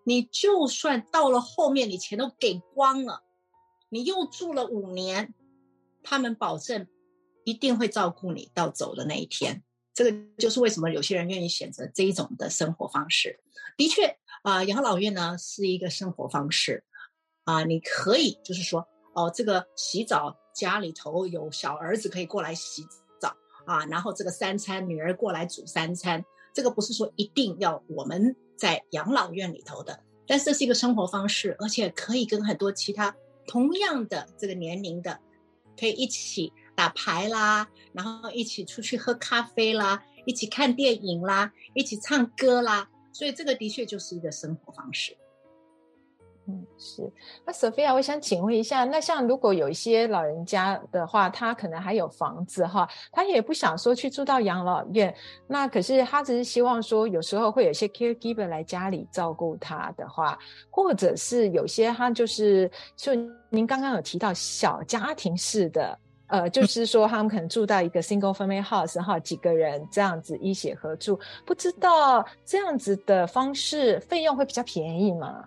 [0.04, 3.22] 你就算到了后面，你钱都给光了，
[3.88, 5.34] 你又住了五年，
[6.02, 6.86] 他们保证
[7.44, 9.62] 一定会照顾你到走的那一天。
[9.94, 13.40] 这个就是为什么有些人愿意选择这一种的生活方式。
[13.76, 16.84] 的确啊，养老院呢是一个生活方式
[17.44, 22.86] 啊，你可以就是说哦，这个洗澡家里头有小儿子可以过来洗
[23.20, 23.36] 澡
[23.66, 29.98] 啊，然后这个三餐女儿过来煮三餐，这个不是说一定要我们在养老院里头的，
[30.28, 33.12] 但是这是一个生活方式，而且可以跟很多其他
[33.48, 35.18] 同样的这个年龄的
[35.76, 36.52] 可以一起。
[36.74, 45.14] 打牌啦，然后一起出去喝咖啡啦，一起看电影啦，一起唱歌啦，所以这个的确就是一个生活方式。
[46.46, 47.08] 嗯，是。
[47.46, 55.14] 那 Sophia，我想请问一下，那像如果有一些老人家的话，他可能还有房子哈，他也不想说去住到养老院，
[55.46, 60.36] 那可是他只是希望说，有时候会有些 caregiver 来家里照顾他的话，
[60.68, 63.12] 或者是有些他就是就
[63.48, 65.98] 您刚刚有提到小家庭式的。
[66.28, 75.44] 呃，就是说他们可能住到一个 single family house 哈，几个人这样子一起合住，不知道这样子的方式费用会比较便宜吗？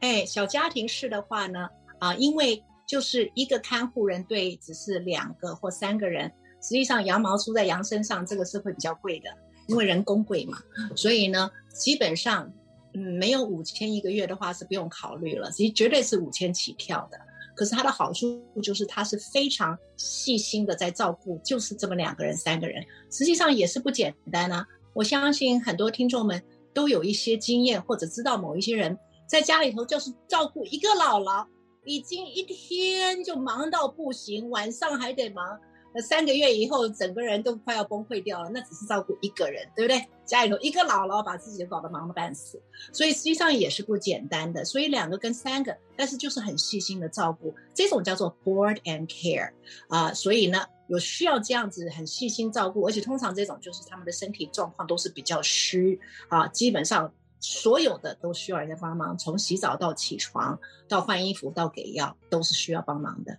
[0.00, 6.30] 哎，小家庭式的话呢，啊、因为就是一个看护人对只是两个或三个人，
[6.62, 9.30] 实际上羊毛出在羊身上，这个是会比较贵的，
[9.68, 10.58] 因为人工贵嘛，
[10.94, 12.52] 所以呢，基本上
[12.94, 17.18] 嗯没有五千一个月的话是不用考虑了，其实绝对是五千起跳的。
[17.56, 24.66] 可是它的好处就是，它是非常细心的在照顾，就是这么两个人、三个人，实际上也是不简单啊。
[24.92, 26.42] 我相信很多听众们
[26.74, 31.46] 都有一些经验，或者知道某一些人在家里头就是照顾一个姥姥，
[31.84, 35.58] 已经一天就忙到不行，晚上还得忙。
[36.02, 38.50] 三个月以后，整个人都快要崩溃掉了。
[38.52, 40.06] 那只是照顾一个人，对不对？
[40.26, 42.60] 家里头一个姥姥把自己搞得忙得半死，
[42.92, 44.62] 所以实际上也是不简单的。
[44.62, 49.50] 所以两个跟三个，但是就是很细心的照顾，这种叫做 board and care
[49.88, 63.38] 啊、所以呢，有需要这样子很细心照顾，而且通常这种就是他们的身体状况都是比较虚啊，基本上所有的都需要人家帮忙，从洗澡到起床到换衣服到给药，都是需要帮忙的。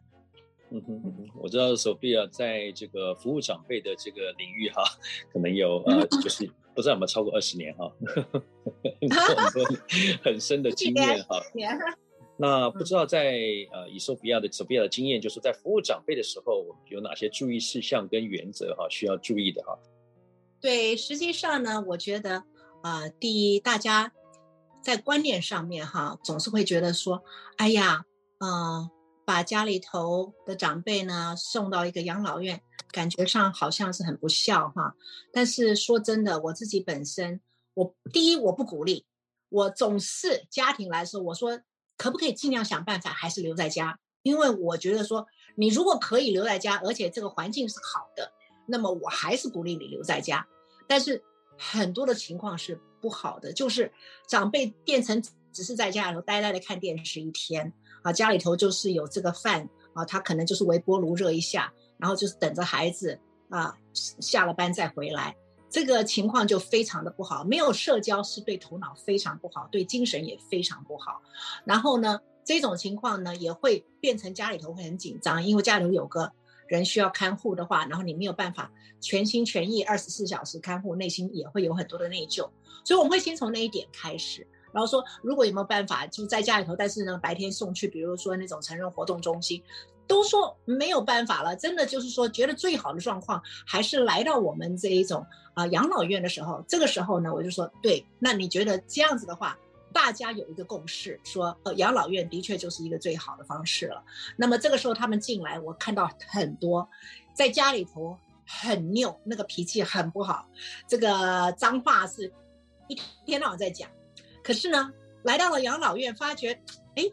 [0.69, 4.83] 嗯哼嗯哼，我知道 Sophia 在这个服务长辈的这个领域哈，
[5.31, 9.65] 可能有呃，就是不知道有没有超过二十年哈， 很多
[10.23, 11.41] 很深的经验哈。
[12.39, 13.39] 那不知道在
[13.71, 19.79] 呃以 Sophia 的 Sophia 的经验，就是在服务长辈的时候有哪些注意事项跟原则哈，需要注意的哈？
[20.60, 22.43] 对，实际上呢，我觉得啊、
[22.83, 24.11] 呃，第一，大家
[24.81, 27.23] 在观念上面哈，总是会觉得说，
[27.57, 28.05] 哎呀，
[28.39, 28.89] 嗯、
[29.25, 32.61] 把家里头的长辈呢送到一个养老院，
[32.91, 34.95] 感觉上好像是很不孝哈。
[35.33, 37.41] 但是说真的，我自己本身，
[37.73, 39.05] 我第一我不鼓励，
[39.49, 41.59] 我总是家庭来说，我说
[41.97, 48.31] 可不可以尽量想办法还是留在家，因为我觉得说你如果可以留在家，而且这个环境是好的，
[48.67, 50.47] 那么我还是鼓励你留在家。
[50.87, 51.21] 但是
[51.57, 53.91] 很多的情况是不好的，就是
[54.27, 57.73] 长辈变成只是在家里头呆呆的看电视一天。
[58.03, 65.35] 啊，家里头就是有这个饭啊，他可能就是微波炉热一下，然后就是等着孩子啊下了班再回来，
[65.69, 67.43] 这个情况就非常的不好。
[67.43, 71.21] 没有社交是对头脑非常不好，对精神也非常不好。
[71.65, 76.31] 然后呢，这种情况呢也会变成家里头会很紧张，因为家里头有个
[76.67, 82.49] 人需要看护的话，然后你没有办法全心全意二十四小时看护，内心也会有很多的内疚。
[82.84, 84.45] 所以我们会先从那一点开始。
[84.73, 89.63] 然后说，如果有没有办法，就在家里头，但是呢，白天送去，比如说那种成人活动中心，
[90.06, 91.56] 都说没有办法了。
[91.56, 96.63] 真的就是说，觉得最好的状况还是来到我们这一种啊、养老院的时候。
[96.67, 99.58] 这个时候呢，我就说，对，那你觉得这样子的话，
[99.93, 104.04] 大家有一个共识，说呃养老院的确就是一个最好的方式了。
[104.36, 106.88] 那么这个时候他们进来，我看到很多
[107.34, 110.48] 在家里头很拗，那个脾气很不好，
[110.88, 112.31] 这个脏话是
[112.88, 113.90] 一天到晚在讲。
[114.44, 114.92] 可是呢，
[115.23, 116.54] 来到了养老院，发觉，
[116.96, 117.04] 哎，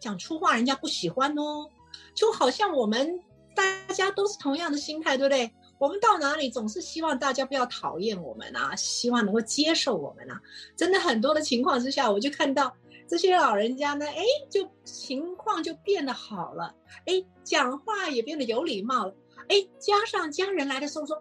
[0.00, 1.68] 讲粗话人家不喜欢哦，
[2.14, 3.20] 就好像我们
[3.54, 5.50] 大家都是同样的心态，对不对？
[5.82, 10.40] 我们到哪里总是希望大家不要讨厌我们啊，希望能够接受我们啊。
[10.76, 12.72] 真的很多的情况之下，我就看到
[13.08, 16.72] 这些老人家呢，哎，就情况就变得好了，
[17.06, 19.14] 哎，讲话也变得有礼貌了。
[19.48, 21.20] 哎，加上家人来的时候说，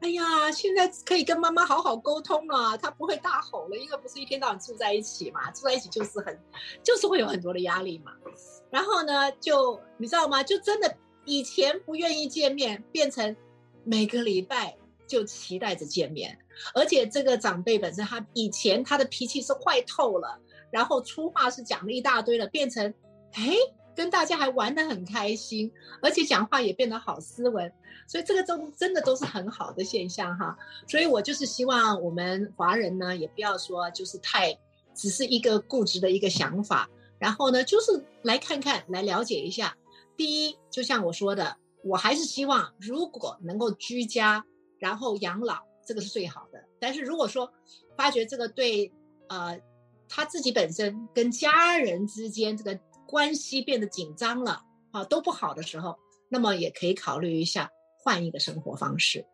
[0.00, 6.38] 哎呀，现在可以跟妈妈好好沟通了，她不会大吼了，因为不是一天到晚住在一起嘛，住在一起就是很，
[6.84, 8.12] 就是会有很多的压力嘛。
[8.70, 10.42] 然后呢，就你知道吗？
[10.42, 10.94] 就真的
[11.24, 13.34] 以前不愿意见面，变成
[13.84, 14.76] 每个礼拜
[15.06, 16.38] 就期待着见面，
[16.74, 20.38] 而且这个长辈本身他以前他的脾气是坏透了，
[20.70, 22.94] 然后粗话是讲了一大堆了，变成，
[23.32, 23.54] 哎，
[23.94, 25.70] 跟大家还玩得很开心，
[26.00, 27.70] 而且讲话也变得好斯文，
[28.06, 30.56] 所以这个都真的都是很好的现象哈。
[30.88, 34.58] 所以我就是希望我们华人呢，也不要说就是太
[34.94, 39.76] 只是一个固执的一个想法，然后呢，就是来看看，来了解一下。
[40.16, 44.44] 第一，就像我说的，我还是希望如果能够居家，
[44.78, 46.64] 然后养老，这个是最好的。
[46.80, 47.52] 但是如果说
[47.96, 48.92] 发觉这个对
[49.28, 49.60] 呃
[50.08, 52.78] 他自己本身跟家人之间这个。
[53.04, 55.98] 关系变得紧张了，啊，都不好的时候，
[56.30, 59.26] 那么也可以考虑一下换一个生活方式。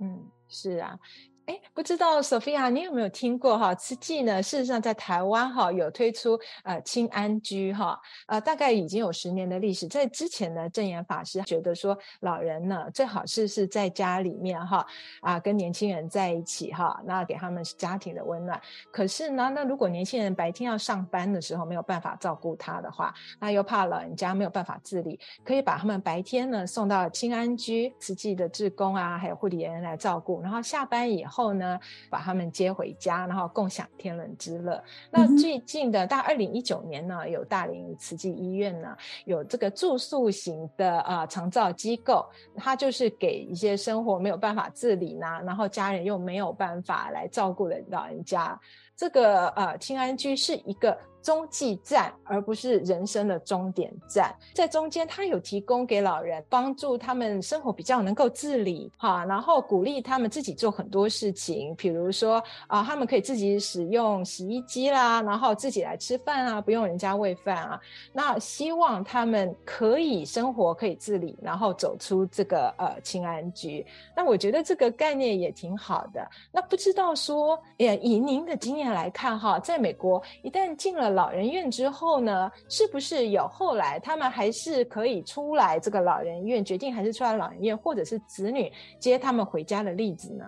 [0.00, 0.98] 嗯，是啊。
[1.46, 3.74] 哎，不知道 Sophia，你有没有听过哈？
[3.74, 9.86] 慈济呢，事实上在台湾哈有推出呃清安居哈，呃大概已经有十年的历史。
[9.86, 14.86] 在之前呢，证严法师觉得说，老人呢最好是是在家里面哈
[15.20, 18.58] 啊跟年轻人在一起哈，那给他们家庭的温暖。
[18.90, 31.33] 可是呢，那如果年轻人白天要上班的时候没有办法照顾他的话，那又怕老人家没有办法自理，可以把他们白天呢送到清安居，慈济的志工啊还有护理人员来照顾，然后下班以后。
[31.34, 31.78] 后呢，
[32.08, 34.80] 把他们接回家，然后共享天伦之乐。
[35.10, 42.24] 那最近的，大概二零一九年呢，有大林慈济医院呢，有这个住宿型的啊长照机构，
[42.56, 48.58] 它就是给一些生活没有办法自理呢，然后家人又没有办法来照顾的老人家，
[48.96, 50.96] 这个呃轻安居是一个。
[51.24, 54.30] 中继站，而不是人生的终点站。
[54.52, 67.80] 在中间，他有提供给老人帮助他们生活比较能够自理，哈，然后鼓励他们自己做很多事情，比如说啊，他们可以自己使用洗衣机啦，然后自己来吃饭啊，不用人家喂饭啊。
[68.12, 73.82] 那希望他们可以生活可以自理，然后走出这个呃轻安居。
[74.14, 76.28] 那我觉得这个概念也挺好的。
[76.52, 81.04] 那不知道说，也以您的经验来看，哈，在美国一旦进了。
[81.14, 90.44] 老人院之后呢，是不是有后来他们还是可以出来这个老人院，决定还是出来老人院，或者是子女接他们回家的例子呢？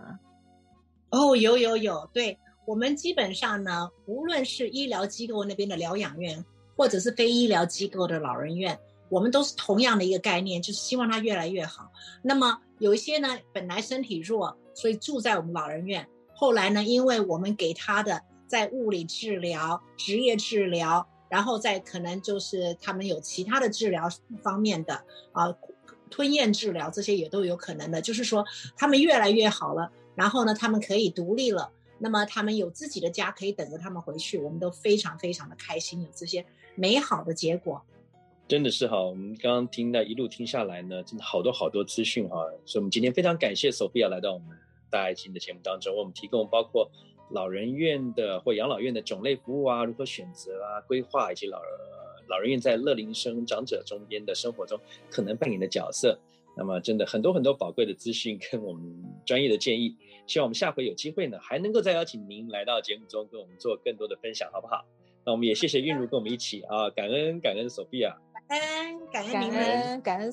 [1.10, 6.44] 哦，有有有，对，我们基本上呢，无论是医疗机构那边的疗养院，
[6.76, 8.76] 或者是非医疗机构的老人院，
[9.08, 11.88] 我们都是同样的一个概念，就是希望他越来越好。
[12.22, 16.06] 那么有一些呢，本来身体弱，所以住在我们老人院，
[16.36, 18.22] 后来呢，因为我们给他的。
[18.48, 24.08] 在物理治疗、职业治疗，然后再可能就是他们有其他的治疗
[24.40, 24.94] 方面的
[25.32, 25.52] 啊，
[26.08, 28.00] 吞咽治疗这些也都有可能的。
[28.00, 28.44] 就是说
[28.76, 37.82] 他们越来越好了，然后呢，他们可以独立了，那么他们有自己的家可以等着他们回去，我们都非常非常的开心，有这些美好的结果。
[38.46, 44.56] 真的是哈，我们刚刚听到一路听下来呢，真的好多好多资讯哈，所以我们今天非常感谢索菲亚来到我们
[44.90, 46.90] 大爱经的节目当中，为我们提供包括。
[47.30, 51.60] 老人院的或养老院的种类服务啊，如何选择啊、规划，以及老
[52.28, 54.78] 老人院在乐龄生长者中间的生活中
[55.10, 56.16] 可能扮演的角色，
[56.56, 58.84] 那么真的很多很多宝贵的资讯跟我们
[59.24, 59.96] 专业的建议，
[60.28, 64.84] 希望我们下回有机会呢，还能够再邀请您来到节目中跟我们做更多的分享，好不好？
[65.24, 68.14] 那我们也谢谢韵如跟我们一起啊，感恩感恩 Sophia，
[68.48, 70.30] 感恩感恩感恩感恩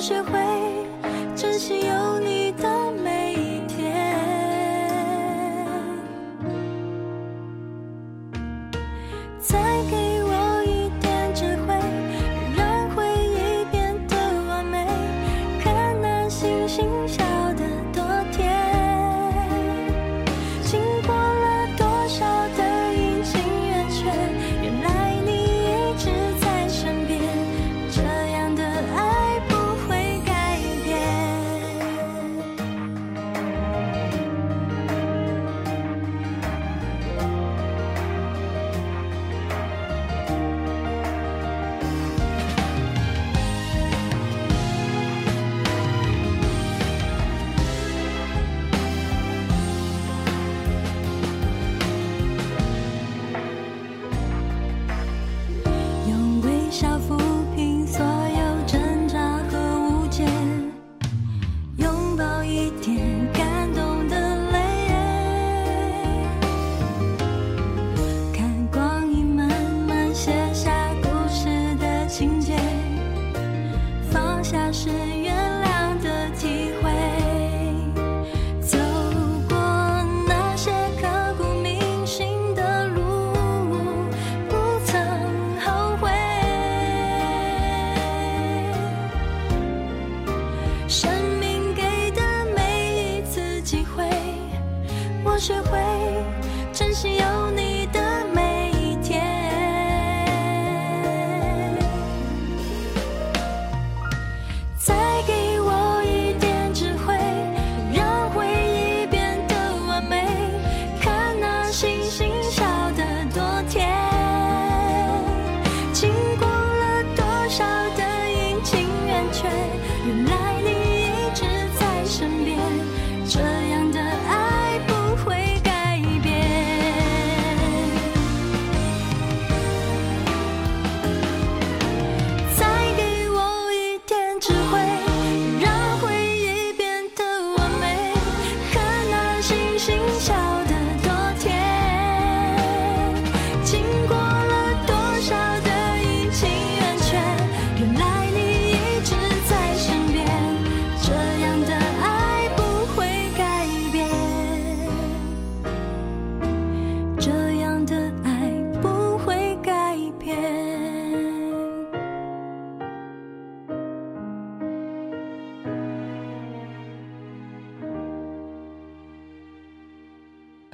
[0.00, 0.32] 学会
[1.36, 2.39] 珍惜有你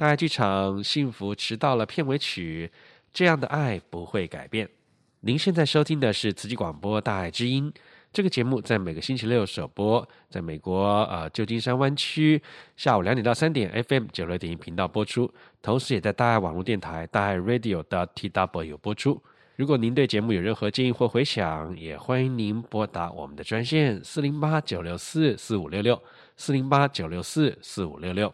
[0.07, 2.71] 爱剧场《幸福迟到了》片尾曲，
[3.11, 4.67] 这样的爱不会改变。
[5.19, 7.69] 您现在收听的是慈济广播《大爱之音》
[8.13, 12.41] 这个节目，在每个星期六首播，在美国呃旧金山湾区
[12.77, 15.29] 下午两点到三点 FM 九六点一频道播出，
[15.61, 19.21] 同时也在大爱网络电台大爱 Radio dot tw 播出。
[19.57, 26.01] 如果您对节目有任何建议或回响，也欢迎您拨打我们的专线四零八九六四四五六六
[26.37, 28.33] 四零八九六四四五六六。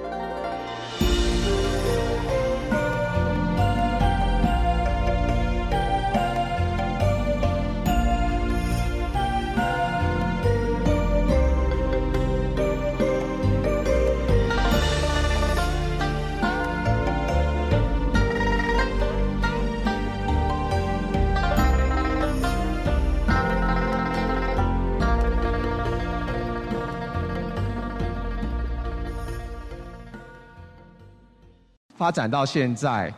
[32.01, 33.13] 发展到现在，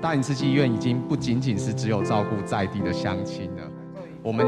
[0.00, 3.62] 大林慈济医院已经不仅仅是只有照顾在地的乡亲了。
[4.22, 4.46] 我们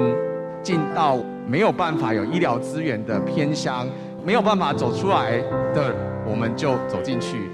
[0.62, 1.18] 进到
[1.48, 3.88] 没有办法有医疗资源的偏乡，
[4.24, 5.40] 没有办法走出来
[5.74, 5.92] 的，
[6.24, 7.50] 我们就走进去。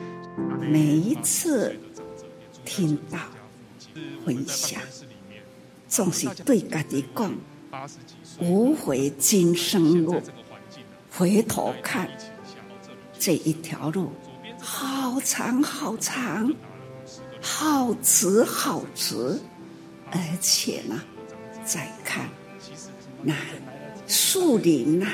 [0.61, 1.75] 每一次
[2.67, 3.19] 听到
[4.27, 4.83] 回响，
[5.87, 7.33] 总是对家己讲：
[8.43, 10.21] 无悔今生路，
[11.11, 12.07] 回头看
[13.19, 14.13] 这一条路。
[14.61, 16.53] 好长好长，
[17.41, 19.41] 好直好直，
[20.11, 21.01] 而且呢，
[21.65, 22.29] 再看
[23.23, 23.35] 那
[24.07, 25.11] 树林啊、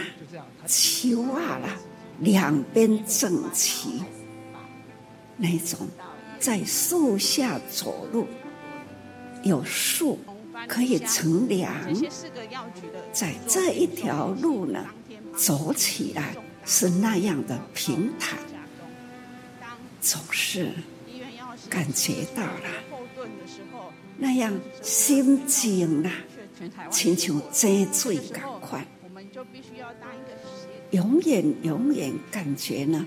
[0.67, 1.77] 树啊啦，
[2.21, 4.03] 两边整齐，
[5.37, 5.87] 那种
[6.39, 8.27] 在树下走路，
[9.43, 10.19] 有树
[10.67, 11.73] 可以乘凉，
[13.13, 14.85] 在这一条路呢，
[15.37, 18.39] 走起来是那样的平坦。
[20.05, 20.71] 总是
[21.71, 22.69] 感觉到了
[24.19, 24.53] 那样
[24.83, 26.11] 心境呐，
[26.91, 30.37] 亲像真最赶快，我们就必须要当一个
[30.91, 33.07] 永远永远感觉呢，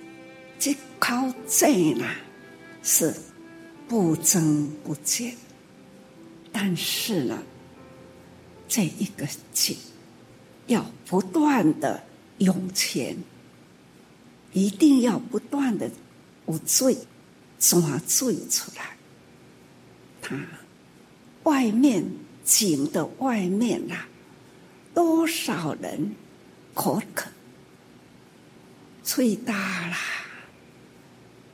[0.57, 2.09] 这靠这呢
[2.81, 3.13] 是
[3.87, 5.35] 不增不减，
[6.51, 7.43] 但是呢，
[8.67, 9.77] 这一个景
[10.65, 12.03] 要不断的
[12.39, 13.15] 涌泉，
[14.51, 15.87] 一定要不断的。
[16.47, 16.97] 有水，
[17.59, 18.95] 抓罪出来。
[20.21, 20.35] 他
[21.43, 22.03] 外面
[22.43, 24.07] 井的外面呐、啊，
[24.93, 26.15] 多少人
[26.73, 27.29] 口渴，
[29.03, 29.95] 最大了，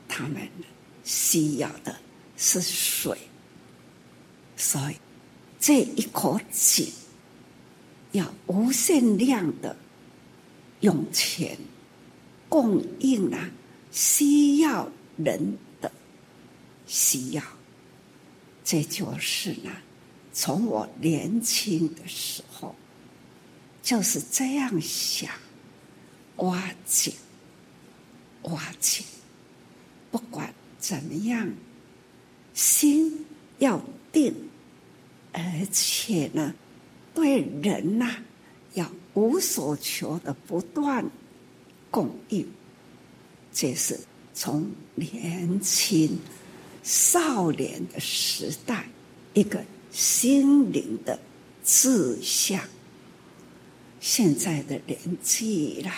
[0.08, 0.48] 他们
[1.04, 1.96] 需要的
[2.36, 3.16] 是水，
[4.56, 4.96] 所以
[5.60, 6.92] 这一口井
[8.12, 9.76] 要无限量的
[10.80, 11.56] 涌泉
[12.48, 13.50] 供应啊。
[13.94, 15.90] 需要人的
[16.84, 17.42] 需要，
[18.64, 19.70] 这就是呢。
[20.32, 22.74] 从我年轻的时候
[23.84, 25.30] 就是这样想，
[26.38, 27.14] 挖井，
[28.42, 29.06] 挖井，
[30.10, 31.48] 不管怎么样，
[32.52, 33.24] 心
[33.58, 33.80] 要
[34.10, 34.34] 定，
[35.32, 35.40] 而
[35.70, 36.52] 且呢，
[37.14, 38.16] 对人呐、
[38.72, 41.08] 要无所求的不断
[41.92, 42.44] 供应。
[43.54, 43.98] 这是
[44.34, 46.18] 从年轻
[46.82, 48.88] 少年的时代
[49.32, 51.16] 一个心灵的
[51.64, 52.60] 志向，
[54.00, 55.94] 现在的年纪啦，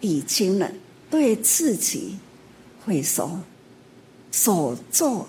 [0.00, 0.72] 已经了，
[1.08, 2.16] 对自己
[2.84, 3.40] 会说
[4.32, 5.28] 所做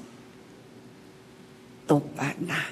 [1.85, 2.65] 都办啦，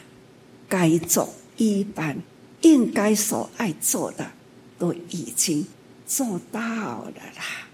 [0.67, 2.17] 该做一般
[2.61, 4.31] 应该所爱做的
[4.79, 5.67] 都已经
[6.07, 7.68] 做到了啦。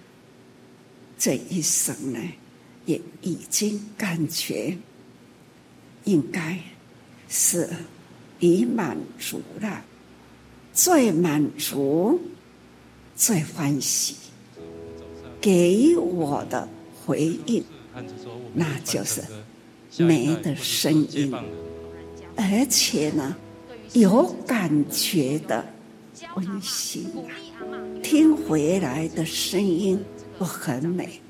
[1.26, 2.20] 这一生呢，
[2.86, 4.78] 也已经感觉
[6.04, 6.56] 应该
[7.28, 7.68] 是
[8.40, 9.84] 已满足了，
[10.72, 12.22] 最满足、
[13.16, 14.16] 最欢喜，
[15.42, 16.70] 给我的
[17.04, 17.64] 回应，
[18.54, 19.24] 那就是
[19.98, 21.34] 没的声音，
[22.36, 23.36] 而且呢，
[23.94, 25.66] 有感觉的
[26.36, 27.12] 温馨，
[28.04, 30.00] 听回来的声音。
[30.38, 31.22] 我很美，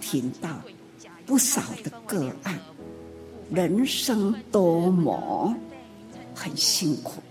[0.00, 0.62] 听到
[1.26, 2.58] 不少的个案，
[3.50, 5.54] 人生多磨，
[6.34, 7.22] 很辛苦。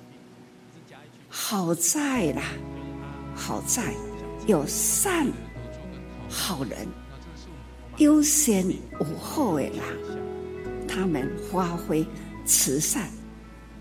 [1.27, 2.43] 好在啦，
[3.35, 3.93] 好在
[4.45, 5.27] 有善
[6.29, 6.87] 好人，
[7.97, 8.67] 优先
[8.99, 9.83] 无后的啦。
[10.87, 12.05] 他们发挥
[12.45, 13.09] 慈善，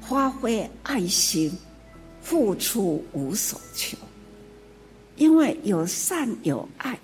[0.01, 1.53] 发挥爱心，
[2.23, 3.99] 付出无所求。
[5.17, 6.99] 因为有善有爱，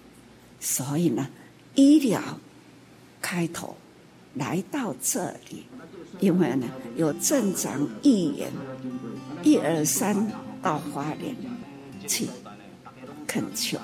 [0.60, 1.26] 所以呢，
[1.74, 2.20] 医疗
[3.20, 3.74] 开头
[4.34, 5.64] 来到这里，
[6.20, 8.50] 因为呢有镇长议员
[9.42, 11.34] 一二三到花莲
[12.06, 12.26] 去
[13.26, 13.78] 恳求，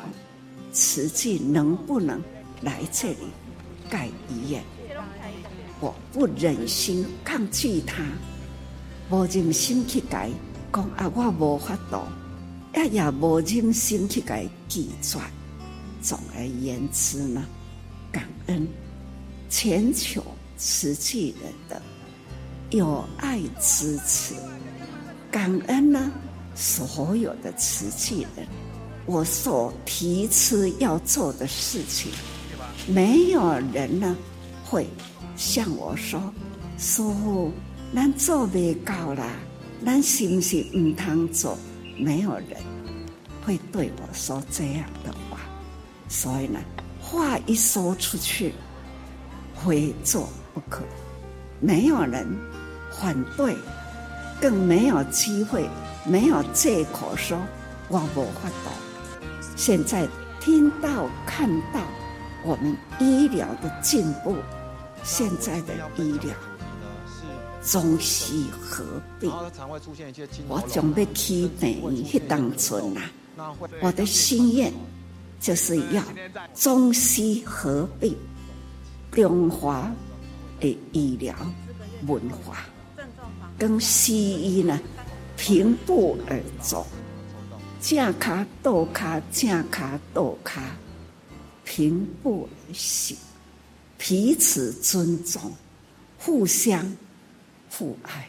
[0.72, 2.22] 慈济能不能
[2.61, 3.29] 来这里
[3.89, 4.62] 盖医院？
[5.81, 8.03] 我不忍心抗拒他，
[9.11, 10.29] 无忍心去改，
[10.72, 12.03] 讲啊，我无法度。
[12.75, 15.25] 也也无忍心去给记转。
[16.01, 17.45] 总而言之呢，
[18.12, 18.66] 感恩
[19.51, 20.23] 全球
[20.57, 21.83] 慈济人的
[22.71, 24.35] 有爱支持，
[25.31, 26.12] 感恩呢
[26.55, 28.47] 所有的慈济人，
[29.07, 32.12] 我所提出要做的事情，
[32.87, 34.16] 没有人呢
[34.64, 34.87] 会
[35.37, 36.33] 向我说
[36.79, 37.51] ：“说，
[37.95, 39.33] 咱做不到啦，
[39.85, 41.59] 咱是不是唔通做？”
[41.99, 42.57] 没有人
[43.44, 45.38] 会对我说这样的话，
[46.09, 46.61] 所以呢，
[47.01, 48.55] 话一说出去，
[49.57, 50.84] 非做不可。
[51.61, 52.24] 没有人
[52.92, 53.57] 反对，
[54.40, 55.68] 更没有机会，
[56.05, 57.36] 没有借口说
[57.88, 58.70] 我无法度。
[59.57, 60.07] 现在
[60.40, 61.80] 听到看到
[62.44, 64.36] 我们医疗的进步，
[65.03, 66.32] 现在的医疗。
[67.71, 68.83] 中西合
[69.21, 69.31] 并，
[70.49, 73.11] 我准备去美医去当村啊。
[73.83, 74.73] 我的心愿
[75.39, 76.03] 就是要
[76.55, 78.16] 中西合并，
[79.12, 79.93] 中华
[80.59, 81.35] 的医疗
[82.07, 82.64] 文化
[83.59, 84.81] 跟西医呢
[85.37, 86.87] 平步而走，
[87.83, 90.62] 正卡倒卡，正卡倒卡，
[91.64, 93.14] 平步而行，
[93.99, 95.53] 彼此尊重，
[96.19, 96.91] 互相。
[97.69, 98.29] 父爱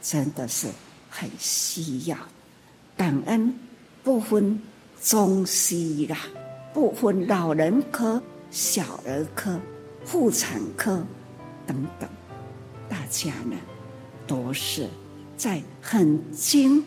[0.00, 0.68] 真的是
[1.10, 2.16] 很需要，
[2.96, 3.54] 感恩
[4.02, 4.60] 不分
[5.02, 6.16] 中西啦，
[6.72, 9.58] 不分老人科、小儿科、
[10.04, 11.04] 妇产科
[11.66, 12.08] 等等，
[12.88, 13.56] 大家呢
[14.26, 14.88] 都是
[15.36, 16.82] 在很精、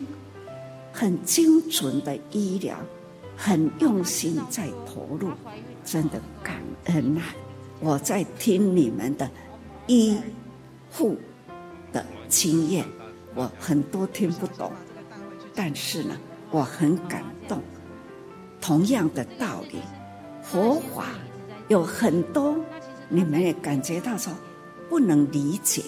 [0.92, 2.76] 很精准的医疗，
[3.36, 5.28] 很用心在投入，
[5.84, 6.56] 真的感
[6.86, 7.22] 恩呐、
[7.80, 9.30] 我在听你们的
[9.86, 10.18] 医
[10.90, 11.16] 护。
[12.34, 12.84] 经验，
[13.36, 14.72] 我很多听不懂，
[15.54, 16.18] 但是呢，
[16.50, 17.62] 我很感动。
[18.60, 19.78] 同样的道理，
[20.42, 21.10] 佛法
[21.68, 22.58] 有很多
[23.08, 24.32] 你们也感觉到说
[24.88, 25.80] 不能理解，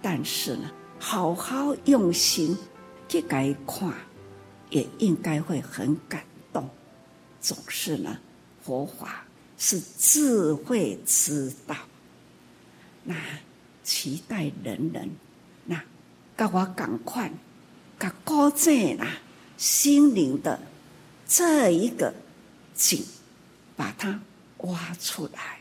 [0.00, 2.56] 但是呢，好好用心
[3.06, 3.92] 去改看，
[4.70, 6.22] 也应该会很感
[6.54, 6.66] 动。
[7.38, 8.16] 总是呢，
[8.62, 9.26] 佛法
[9.58, 11.76] 是智慧之道，
[13.04, 13.14] 那
[13.84, 15.10] 期待人人。
[16.36, 17.30] 那，跟我赶快，
[17.98, 19.18] 把高正啦，
[19.56, 20.60] 心灵的
[21.26, 22.14] 这一个
[22.74, 23.04] 井，
[23.76, 24.20] 把它
[24.58, 25.60] 挖出来，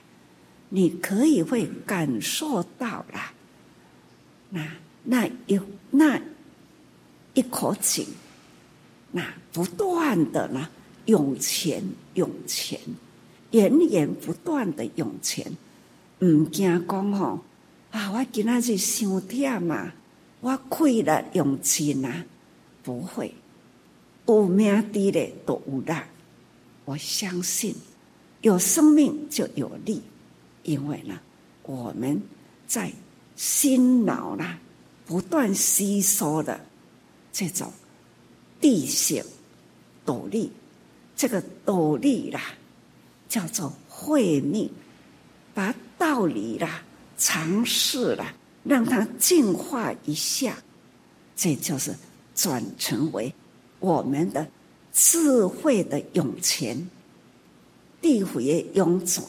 [0.69, 3.33] 你可以会感受到啦。
[4.49, 4.67] 那
[5.03, 5.59] 那一
[5.91, 6.21] 那
[7.33, 8.05] 一口井，
[9.11, 10.69] 那不断的呢
[11.05, 11.83] 涌泉
[12.15, 12.79] 涌泉，
[13.51, 15.55] 源源不断的涌泉，
[16.19, 17.39] 唔惊讲吼。
[17.91, 18.11] 啊！
[18.11, 19.93] 我今仔日伤忝嘛，
[20.45, 22.23] 我亏了用钱啊，
[22.83, 23.33] 不会，
[24.27, 26.07] 有命的嘞都有啦。
[26.85, 27.73] 我相信
[28.41, 30.03] 有生命就有力，
[30.61, 31.19] 因为呢，
[31.63, 32.21] 我们
[32.67, 32.93] 在
[33.35, 34.59] 心脑啦
[35.07, 36.63] 不断吸收的
[37.33, 37.73] 这种
[38.61, 39.23] 地性
[40.05, 40.51] 斗笠，
[41.15, 42.39] 这个斗笠啦，
[43.27, 44.69] 叫做慧命，
[45.55, 46.83] 把道理啦、
[47.17, 48.31] 常识啦，
[48.65, 50.57] 让它净化一下，
[51.35, 51.95] 这就是
[52.33, 53.31] 转成为
[53.79, 54.47] 我们的
[54.91, 56.89] 智慧的涌泉，
[58.01, 59.23] 智慧的涌泉，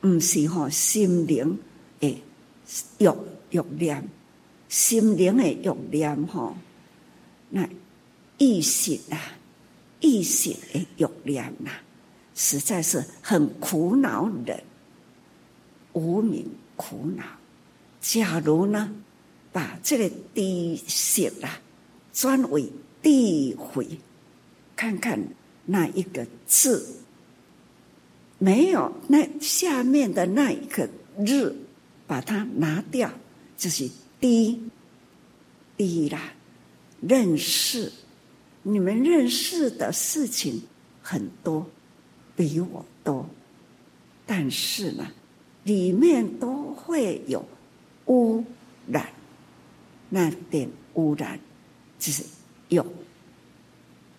[0.00, 1.56] 不是吼心灵
[2.00, 2.20] 的
[2.98, 3.08] 欲
[3.50, 4.08] 欲念，
[4.68, 6.56] 心灵的欲念吼，
[7.50, 7.68] 那
[8.38, 9.16] 意识啊，
[10.00, 11.70] 意识的欲念呐，
[12.34, 14.64] 实在是很苦恼人，
[15.92, 17.24] 无名苦恼。
[18.02, 18.92] 假如呢，
[19.52, 21.60] 把这个知识啊
[22.12, 22.68] 转为
[23.00, 23.86] 智慧，
[24.74, 25.18] 看看
[25.64, 26.96] 那一个字，
[28.38, 30.88] 没有那下面的那一个
[31.24, 31.54] 日，
[32.08, 33.08] 把它拿掉，
[33.56, 33.88] 就是
[34.20, 34.60] 低
[35.76, 36.34] 低啦。
[37.00, 37.92] 认识
[38.64, 40.60] 你们认识的事情
[41.00, 41.64] 很多，
[42.34, 43.24] 比我多，
[44.26, 45.06] 但是呢，
[45.62, 47.44] 里面都会有。
[48.06, 48.44] 污
[48.86, 49.06] 染，
[50.08, 51.38] 那点污染
[51.98, 52.24] 就是
[52.68, 52.84] 有，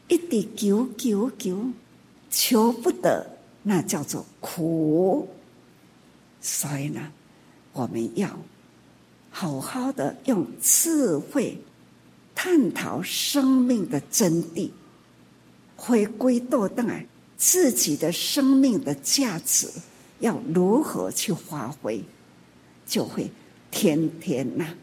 [0.08, 1.72] 一直求求求
[2.30, 5.28] 求不得，那叫做苦。
[6.42, 7.12] 所以呢，
[7.74, 8.40] 我们要
[9.30, 11.58] 好好的用智慧
[12.34, 14.72] 探讨生命的真谛，
[15.76, 17.06] 回归到当然
[17.38, 19.70] 自己的生命的价值
[20.20, 22.04] 要如何去发挥，
[22.88, 23.30] 就会。
[23.74, 24.76] 天天呐、啊，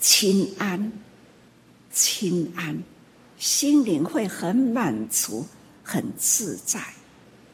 [0.00, 0.92] 清安，
[1.92, 2.82] 清安，
[3.38, 5.46] 心灵会很满足，
[5.84, 6.82] 很自在。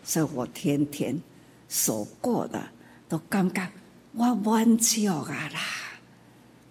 [0.03, 1.21] 所以我天天
[1.69, 2.71] 所过的
[3.11, 3.71] 都感觉
[4.13, 5.61] 我满足啊啦，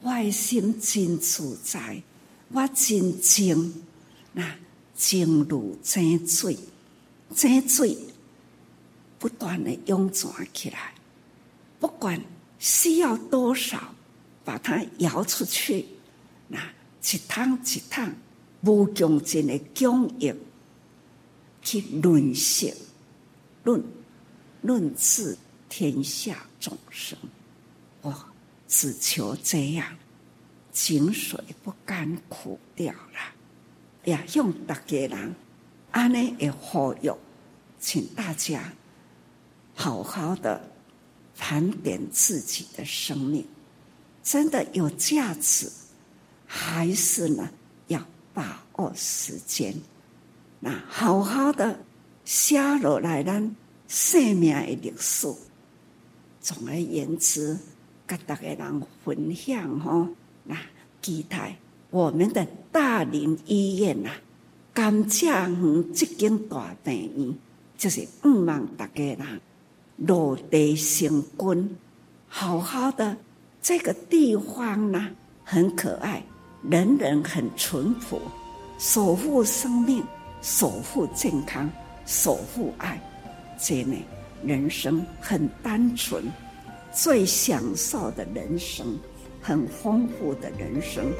[0.01, 2.01] 我心真自在，
[2.51, 3.83] 我真静，
[4.33, 4.55] 那
[4.95, 6.57] 静如井水，
[7.35, 7.95] 井水
[9.19, 10.95] 不断的涌转起来，
[11.79, 12.19] 不管。
[12.59, 13.95] 需要多少，
[14.43, 15.85] 把它摇出去，
[16.49, 16.59] 那
[17.01, 18.13] 一趟一趟
[18.61, 20.37] 无穷尽的供应，
[21.61, 22.67] 去润色，
[23.63, 23.81] 润
[24.61, 25.37] 润治
[25.69, 27.17] 天下众生。
[28.01, 28.13] 我
[28.67, 29.95] 只求这样，
[30.73, 33.33] 井水不干苦掉了，
[34.03, 35.33] 也用大家人
[35.91, 37.09] 安尼的呼吁，
[37.79, 38.73] 请大家
[39.73, 40.61] 好好的。
[41.39, 43.43] 盘点自己的生命，
[44.21, 45.71] 真的有价值，
[46.45, 47.49] 还是呢？
[47.87, 49.73] 要把握时间，
[50.59, 51.79] 那好好的
[52.23, 53.55] 写落来咱
[53.87, 55.33] 生命的历史。
[56.41, 57.57] 总而言之，
[58.05, 60.07] 跟大家人分享哈，
[60.43, 60.55] 那
[61.01, 61.57] 期待
[61.89, 64.11] 我们的大林医院呐，
[64.73, 67.35] 甘蔗园这间大病院，
[67.77, 69.41] 就是不望大家人。
[70.07, 71.69] 落地生根，
[72.27, 73.17] 好好的
[73.61, 75.09] 这个地方呢，
[75.43, 76.23] 很可爱，
[76.63, 78.19] 人人很淳朴，
[78.77, 80.03] 守护生命，
[80.41, 81.69] 守护健康，
[82.05, 83.01] 守护爱，
[83.59, 83.95] 这呢，
[84.43, 86.23] 人生很单纯，
[86.93, 88.97] 最享受的人生，
[89.41, 91.11] 很丰富的人生。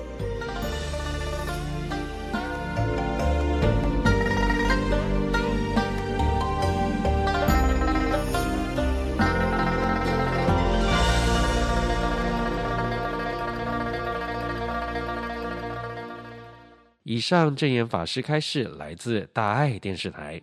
[17.09, 20.39] 以上正言法师开示来自大爱电视台。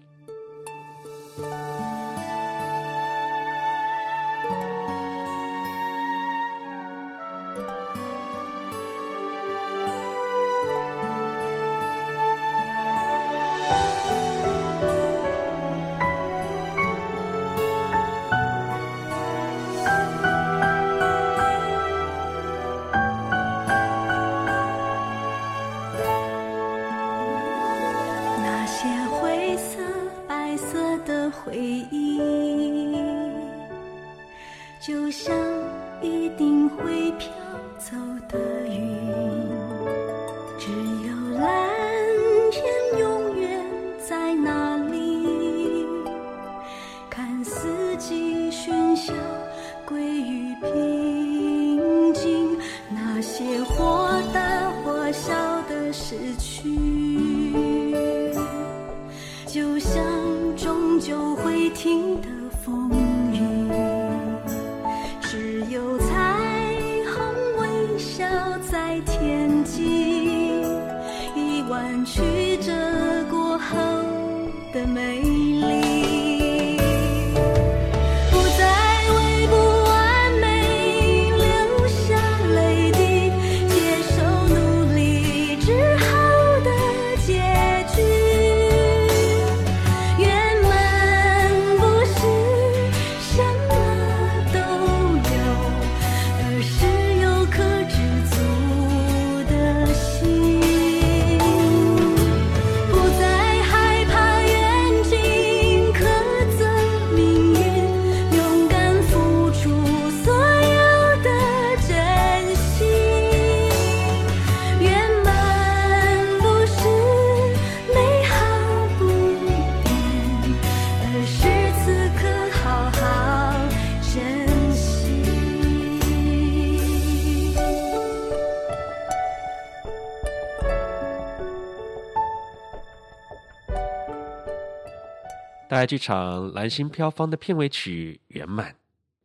[135.77, 138.73] 大爱剧场《蓝星飘芳》的片尾曲《圆满》，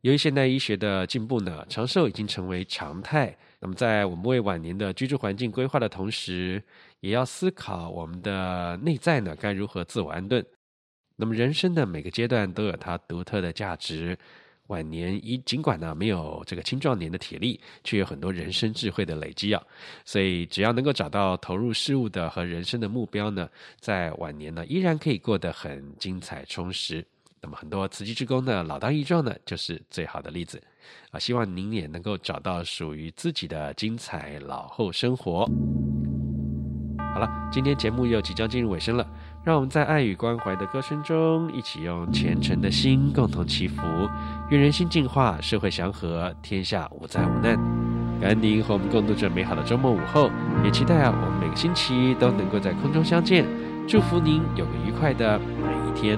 [0.02, 3.34] 由于现代医学的进步呢，长寿已经成为常态。
[3.60, 6.62] 那么，在我们为晚年的居住环境规划的同时，
[7.00, 10.44] 也要思考我们的内在呢，该如何自我安顿。
[11.16, 14.18] 那么，人生的每个阶段都有它独特的价值。
[14.72, 19.62] 晚年一尽管呢没有这个青壮年的体力，却有很多人生智慧的累积啊。
[20.02, 23.46] 所以只要能够找到投入事物的和人生的目标呢，
[23.78, 27.04] 在晚年呢依然可以过得很精彩充实。
[27.42, 30.62] 那么很多慈济职工呢老当益壮呢就是最好的例子
[31.10, 31.18] 啊。
[31.18, 35.46] 希望您也能够找到属于自己的精彩老后生活。
[37.12, 39.06] 好了，今天节目又即将进入尾声了。
[39.44, 43.82] 让我们在爱与关怀的歌声中，一起用虔诚的心共同祈福，
[44.50, 47.56] 愿人心净化，社会祥和，天下无灾无难。
[48.20, 50.30] 感恩您和我们共度这美好的周末午后，
[50.64, 53.44] 也期待啊，我们每个星期都能够在空中相见。
[53.88, 56.16] 祝福您有个愉快的每一天。